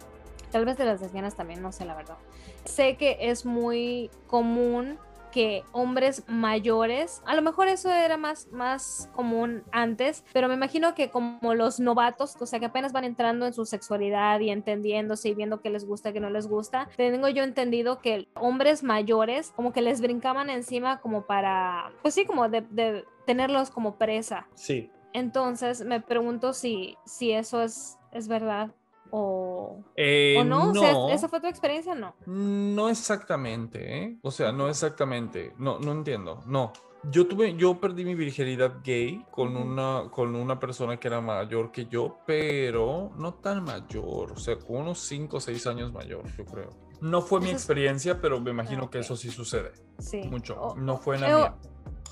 [0.51, 2.17] tal vez de las lesbianas también, no sé la verdad.
[2.65, 4.99] Sé que es muy común
[5.31, 10.95] que hombres mayores, a lo mejor eso era más, más común antes, pero me imagino
[10.95, 15.29] que como los novatos, o sea, que apenas van entrando en su sexualidad y entendiéndose
[15.29, 19.53] y viendo qué les gusta, qué no les gusta, tengo yo entendido que hombres mayores
[19.55, 24.47] como que les brincaban encima como para, pues sí, como de, de tenerlos como presa.
[24.55, 24.91] Sí.
[25.13, 28.71] Entonces me pregunto si, si eso es, es verdad
[29.11, 30.73] o, Eh, o no.
[30.73, 30.81] no.
[30.81, 31.95] O sea, ¿esa fue tu experiencia?
[31.95, 32.15] No.
[32.27, 34.19] No exactamente, ¿eh?
[34.23, 35.55] O sea, no exactamente.
[35.59, 36.41] No, no entiendo.
[36.47, 36.73] No.
[37.05, 41.71] Yo tuve, yo perdí mi virginidad gay con una, con una persona que era mayor
[41.71, 46.25] que yo, pero no tan mayor, o sea, con unos 5 o 6 años mayor,
[46.37, 46.71] yo creo.
[47.01, 50.23] No fue mi experiencia, pero me imagino Ah, que eso sí sucede Sí.
[50.29, 50.61] mucho.
[50.61, 51.55] O- No fue la mía.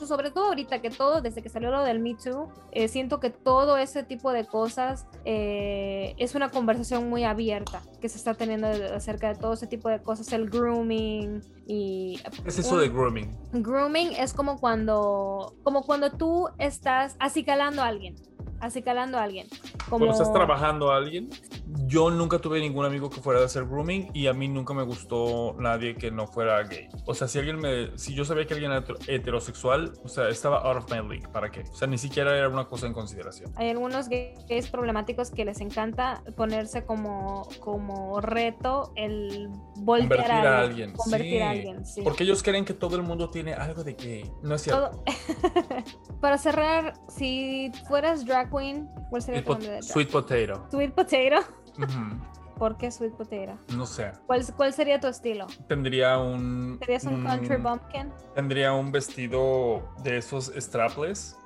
[0.04, 3.30] Sobre todo ahorita que todo, desde que salió lo del Me Too, eh, siento que
[3.30, 8.66] todo ese tipo de cosas eh, es una conversación muy abierta que se está teniendo
[8.66, 12.20] acerca de todo ese tipo de cosas, el grooming y...
[12.42, 13.34] ¿Qué es eso de grooming?
[13.52, 18.16] Grooming es como cuando, como cuando tú estás acicalando a alguien,
[18.60, 19.46] acicalando a alguien.
[19.88, 19.98] Como...
[20.06, 21.28] Cuando estás trabajando a alguien,
[21.86, 24.82] yo nunca tuve ningún amigo que fuera de hacer grooming y a mí nunca me
[24.82, 26.88] gustó nadie que no fuera gay.
[27.06, 30.28] O sea, si alguien me, si yo sabía que alguien era hetero- heterosexual, o sea,
[30.28, 31.28] estaba out of my league.
[31.28, 31.62] ¿Para qué?
[31.70, 33.52] O sea, ni siquiera era una cosa en consideración.
[33.56, 40.60] Hay algunos gays problemáticos que les encanta ponerse como, como reto el voltear Convertir a
[40.60, 40.92] alguien.
[40.94, 41.58] Convertir a sí.
[41.58, 42.00] alguien, sí.
[42.02, 44.30] Porque ellos creen que todo el mundo tiene algo de gay.
[44.42, 44.90] No es cierto.
[44.90, 45.04] Todo-
[46.20, 50.66] Para cerrar, si fueras drag queen, ¿cuál sería El nombre de sweet potato.
[50.70, 51.40] Sweet potato.
[52.58, 53.58] ¿Por qué sweet potato?
[53.74, 54.12] No sé.
[54.26, 55.46] ¿Cuál, cuál sería tu estilo?
[55.68, 56.78] Tendría un.
[56.80, 58.12] ¿Serías un country un- bumpkin?
[58.34, 61.36] Tendría un vestido de esos strapless.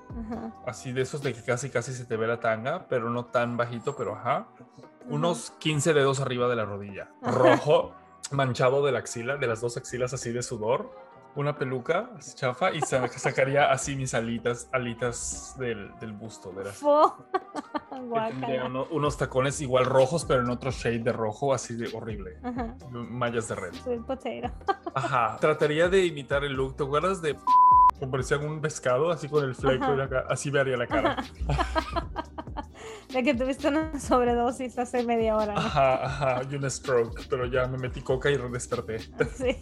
[0.67, 3.57] Así de esos de que casi casi se te ve la tanga, pero no tan
[3.57, 4.49] bajito, pero ajá.
[5.09, 7.11] Unos 15 dedos arriba de la rodilla.
[7.23, 7.93] Rojo,
[8.33, 10.91] manchado de la axila, de las dos axilas así de sudor.
[11.37, 16.53] Una peluca chafa y sa- sacaría así mis alitas, alitas del, del busto.
[18.03, 18.65] Guácala.
[18.67, 22.39] uno- unos tacones igual rojos, pero en otro shade de rojo, así de horrible.
[22.43, 22.75] Ajá.
[22.91, 23.73] Mallas de red.
[24.95, 25.37] Ajá.
[25.41, 26.77] Trataría de imitar el look.
[26.77, 27.37] ¿Te acuerdas de
[27.99, 30.27] como parecía un pescado, así con el fleco y la cara?
[30.31, 31.17] Así me haría la cara.
[33.13, 35.55] De que tuviste una sobredosis hace media hora.
[35.55, 35.61] ¿no?
[35.61, 38.99] Ajá, ajá, y un stroke, pero ya me metí coca y desperté.
[39.35, 39.57] Sí.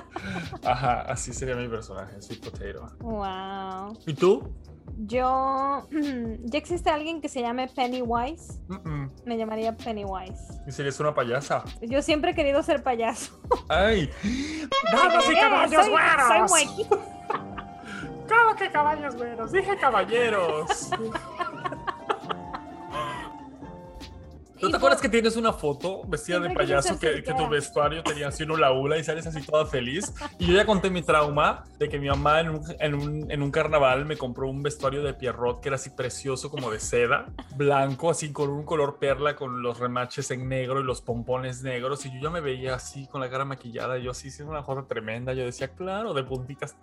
[0.64, 2.96] Ajá, así sería mi personaje, Sweet Potato.
[3.00, 3.98] Wow.
[4.06, 4.54] ¿Y tú?
[4.98, 5.86] Yo.
[6.44, 8.60] ¿Ya existe alguien que se llame Pennywise?
[8.68, 9.10] Mm-mm.
[9.24, 10.60] Me llamaría Pennywise.
[10.66, 11.64] ¿Y serías una payasa?
[11.82, 13.38] Yo siempre he querido ser payaso.
[13.68, 14.08] ¡Ay!
[14.92, 16.50] ¡Damas y caballos soy- güeros!
[16.50, 16.86] Soy muequi.
[18.28, 19.52] ¿Cómo que caballos güeros?
[19.52, 20.90] Dije caballeros.
[24.64, 28.28] ¿No te acuerdas que tienes una foto vestida de payaso que, que tu vestuario tenía
[28.28, 30.14] así una laula y sales así toda feliz?
[30.38, 33.42] Y yo ya conté mi trauma de que mi mamá en un, en un, en
[33.42, 37.26] un carnaval me compró un vestuario de Pierrot que era así precioso como de seda,
[37.56, 42.06] blanco, así con un color perla, con los remaches en negro y los pompones negros.
[42.06, 43.98] Y yo ya me veía así con la cara maquillada.
[43.98, 45.34] Yo así, siendo una joda tremenda.
[45.34, 46.76] Yo decía, claro, de puntitas.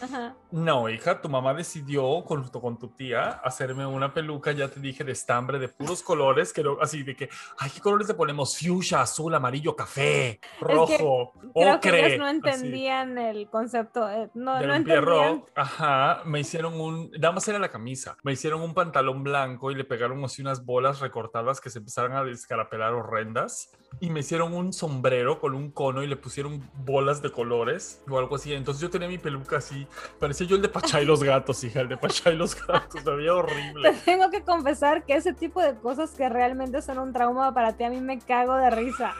[0.00, 0.34] Ajá.
[0.50, 5.04] No, hija, tu mamá decidió con, con tu tía hacerme una peluca, ya te dije,
[5.04, 7.28] de estambre de puros colores, que no- así de que,
[7.58, 8.58] ay, ¿qué colores le ponemos?
[8.58, 11.78] Fuchsia, azul, amarillo, café, rojo, Creo ocre.
[11.80, 12.36] que ellos no así.
[12.36, 14.08] entendían el concepto.
[14.08, 15.44] eh, No, Del no entendían.
[15.54, 19.74] ajá, me hicieron un, nada más era la camisa, me hicieron un pantalón blanco y
[19.74, 23.70] le pegaron así unas bolas recortadas que se empezaron a descarapelar horrendas
[24.00, 28.18] y me hicieron un sombrero con un cono y le pusieron bolas de colores o
[28.18, 29.86] algo así, entonces yo tenía mi peluca así,
[30.18, 33.02] parecía yo el de Pachá y los gatos, hija, el de Pachá y los gatos,
[33.02, 33.92] se veía Te horrible.
[34.04, 37.84] tengo que confesar que ese tipo de cosas que realmente son un trauma para ti,
[37.84, 39.14] a mí me cago de risa.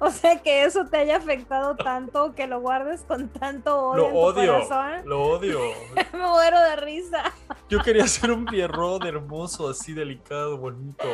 [0.00, 4.06] O sea, que eso te haya afectado tanto, que lo guardes con tanto odio Lo
[4.06, 5.08] en tu odio, corazón.
[5.08, 5.58] lo odio.
[6.12, 7.32] Me muero de risa.
[7.68, 11.04] Yo quería ser un pierrot hermoso, así delicado, bonito.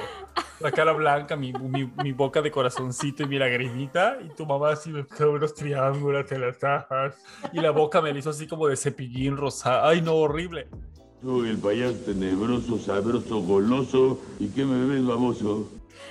[0.60, 4.18] La cara blanca, mi, mi, mi boca de corazoncito y mi lagrimita.
[4.22, 7.16] Y tu mamá así me unos triángulos en las cajas.
[7.52, 9.88] Y la boca me la hizo así como de cepillín rosada.
[9.88, 10.68] Ay, no, horrible.
[11.22, 15.68] Soy el payaso tenebroso, sabroso, goloso y que me ves baboso.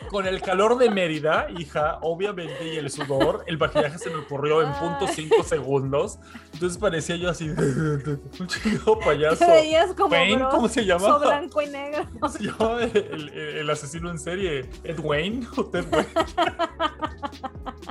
[0.09, 4.61] Con el calor de Mérida, hija, obviamente, y el sudor, el maquillaje se me ocurrió
[4.61, 6.19] en punto cinco segundos.
[6.53, 9.45] Entonces parecía yo así, un chico payaso.
[9.45, 11.17] Te veías como Wayne, ¿cómo se llama?
[11.17, 12.05] blanco y negro.
[12.13, 14.69] ¿Cómo se llama el, el- el asesino en serie?
[14.83, 16.09] ¿Ed Wayne o Ted Wayne?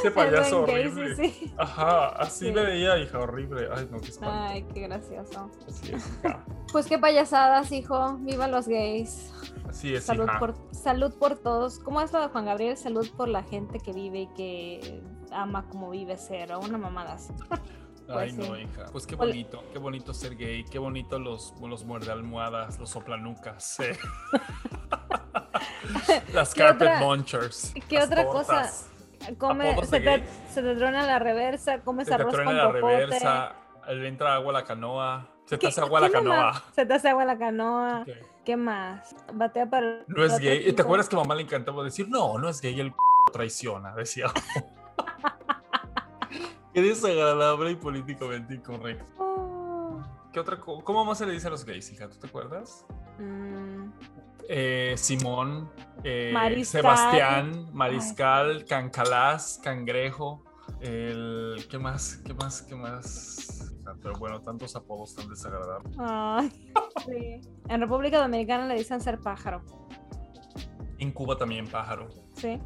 [0.00, 1.16] Ese payaso horrible.
[1.16, 1.54] Sí.
[1.56, 2.52] Ajá, así Sí.
[2.52, 3.68] veía, hija, horrible.
[3.74, 4.34] Ay, no, qué espanto.
[4.38, 5.50] Ay, qué gracioso.
[5.68, 6.44] Así es, hija.
[6.72, 8.16] Pues qué payasadas, hijo.
[8.20, 9.32] Viva los gays.
[9.68, 10.38] Así es, Salud hija.
[10.38, 11.80] por, salud por todos.
[11.80, 12.76] ¿Cómo es lo de Juan Gabriel?
[12.76, 16.52] Salud por la gente que vive y que ama como vive ser.
[16.52, 17.32] O una mamada así.
[18.08, 18.62] Ay, Pues no, sí.
[18.62, 18.86] hija.
[18.92, 22.90] Pues qué Ol- bonito, qué bonito ser gay, qué bonito los, los muerde almohadas, los
[22.90, 23.98] soplanucas, eh.
[26.32, 27.74] Las ¿Qué carpet otra- munchers.
[27.88, 28.46] ¿Qué otra tortas.
[28.46, 28.89] cosa?
[29.38, 32.66] Come, se, te, se te truena la reversa, comes Se te arroz con truena la
[32.72, 32.96] popote.
[33.06, 33.52] reversa,
[33.88, 36.52] le entra agua a la canoa, se te ¿Qué- hace agua a la canoa.
[36.52, 36.62] más?
[36.74, 38.04] Se te hace agua la canoa.
[38.44, 39.14] ¿Qué más?
[39.34, 40.04] Batea para.
[40.06, 40.56] No es gay.
[40.58, 40.82] otro ¿Te tipo.
[40.84, 42.94] acuerdas que a mamá le encantaba decir, no, no es gay, el
[43.32, 43.94] traiciona?
[43.94, 44.26] Decía.
[46.72, 49.04] Qué desagradable y políticamente incorrecto.
[49.18, 50.00] Oh,
[50.32, 52.08] ¿Qué otra ¿Cómo más se le dice a los gays, hija?
[52.08, 52.86] ¿Tú te acuerdas?
[53.18, 53.90] mm,
[54.48, 55.70] Eh, Simón,
[56.04, 56.82] eh, Mariscal.
[56.82, 60.44] Sebastián, Mariscal, Cancalás, Cangrejo.
[60.80, 62.16] El, ¿Qué más?
[62.24, 62.62] ¿Qué más?
[62.62, 63.72] ¿Qué más?
[64.02, 65.94] Pero bueno, tantos apodos tan desagradables.
[65.98, 66.72] Ay,
[67.06, 67.40] sí.
[67.68, 69.62] En República Dominicana le dicen ser pájaro.
[70.98, 72.08] En Cuba también pájaro.
[72.34, 72.58] Sí.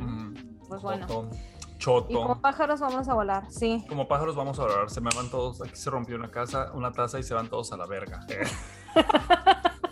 [0.00, 0.34] Mm,
[0.68, 1.06] Pues bueno.
[1.06, 1.30] joto,
[1.68, 2.08] Y Choto.
[2.22, 3.84] como pájaros vamos a volar, sí.
[3.88, 6.90] Como pájaros vamos a orar, se me van todos, aquí se rompió una casa, una
[6.92, 8.20] taza y se van todos a la verga.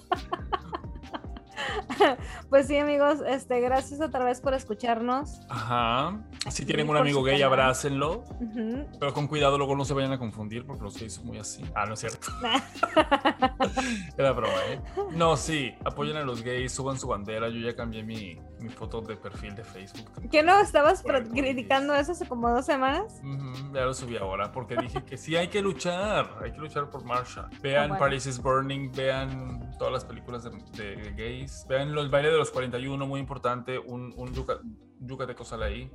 [2.50, 5.40] Pues sí, amigos, este, gracias otra vez por escucharnos.
[5.48, 6.18] Ajá.
[6.50, 7.52] Si tienen un amigo gay, canal.
[7.52, 8.24] abrácenlo.
[8.40, 8.86] Ujú.
[8.98, 11.64] Pero con cuidado, luego no se vayan a confundir porque los gays son muy así.
[11.74, 12.28] Ah, no es cierto.
[14.18, 14.80] Era broma, ¿eh?
[15.12, 17.48] No, sí, apoyen a los gays, suban su bandera.
[17.48, 20.10] Yo ya cambié mi, mi foto de perfil de Facebook.
[20.30, 23.20] ¿Qué no estabas criticando eso hace como dos semanas?
[23.22, 26.88] Ujú, ya lo subí ahora porque dije que sí hay que luchar, hay que luchar
[26.90, 27.48] por Marsha.
[27.62, 27.98] Vean Ah, bueno.
[27.98, 30.50] Paris is Burning, vean todas las películas de,
[30.96, 34.60] de gays, vean los baile de los 41, muy importante, un, un yuca,
[35.00, 35.90] yucateco sale ahí.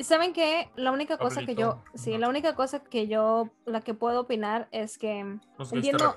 [0.00, 0.70] ¿Saben qué?
[0.76, 4.68] La única cosa que yo, sí, la única cosa que yo, la que puedo opinar
[4.72, 6.16] es que Los Entiendo.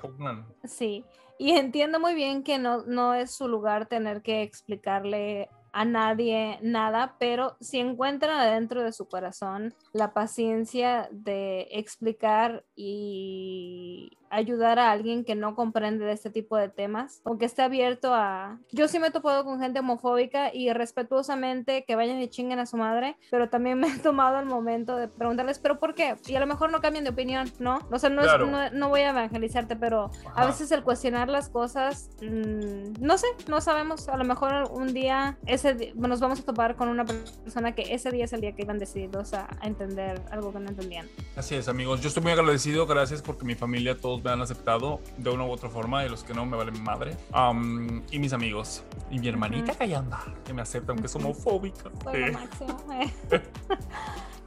[0.64, 1.04] Sí,
[1.38, 6.58] y entiendo muy bien que no, no es su lugar tener que explicarle a nadie
[6.62, 14.90] nada, pero si encuentran adentro de su corazón la paciencia de explicar y ayudar a
[14.90, 18.58] alguien que no comprende de este tipo de temas o que esté abierto a...
[18.72, 22.66] Yo sí me he topado con gente homofóbica y respetuosamente que vayan y chinguen a
[22.66, 26.16] su madre, pero también me he tomado el momento de preguntarles, pero ¿por qué?
[26.26, 27.78] Y a lo mejor no cambian de opinión, ¿no?
[27.90, 28.46] O sea, no, es- Claro.
[28.46, 30.46] no, no voy a evangelizarte, pero a Ajá.
[30.46, 34.08] veces el cuestionar las cosas, mm, no sé, no sabemos.
[34.08, 38.10] A lo mejor un día ese nos vamos a topar con una persona que ese
[38.10, 41.06] día es el día que iban decididos a, a entender algo que no entendían.
[41.36, 42.00] Así es, amigos.
[42.02, 42.86] Yo estoy muy agradecido.
[42.86, 46.24] Gracias porque mi familia todos me han aceptado de una u otra forma y los
[46.24, 47.16] que no me valen madre.
[47.32, 48.82] Am, y mis amigos.
[49.10, 49.74] Y mi hermanita.
[49.74, 51.90] Cayanda, que me acepta aunque es homofóbica.
[52.12, 52.76] Eh, máximo.
[52.92, 53.12] eh.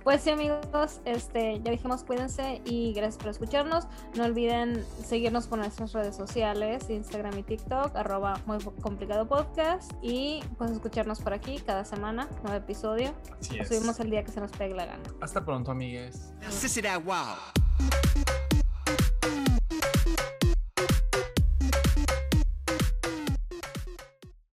[0.04, 3.86] Pues sí amigos, este, ya dijimos cuídense y gracias por escucharnos.
[4.16, 10.44] No olviden seguirnos por nuestras redes sociales, Instagram y TikTok, arroba muy complicado podcast y
[10.58, 13.14] pues escucharnos por aquí cada semana, nuevo episodio.
[13.40, 13.68] Así es.
[13.68, 15.04] subimos el día que se nos pegue la gana.
[15.22, 16.34] Hasta pronto, amigues.
[17.06, 18.41] Wow.
[19.72, 20.01] Thank you.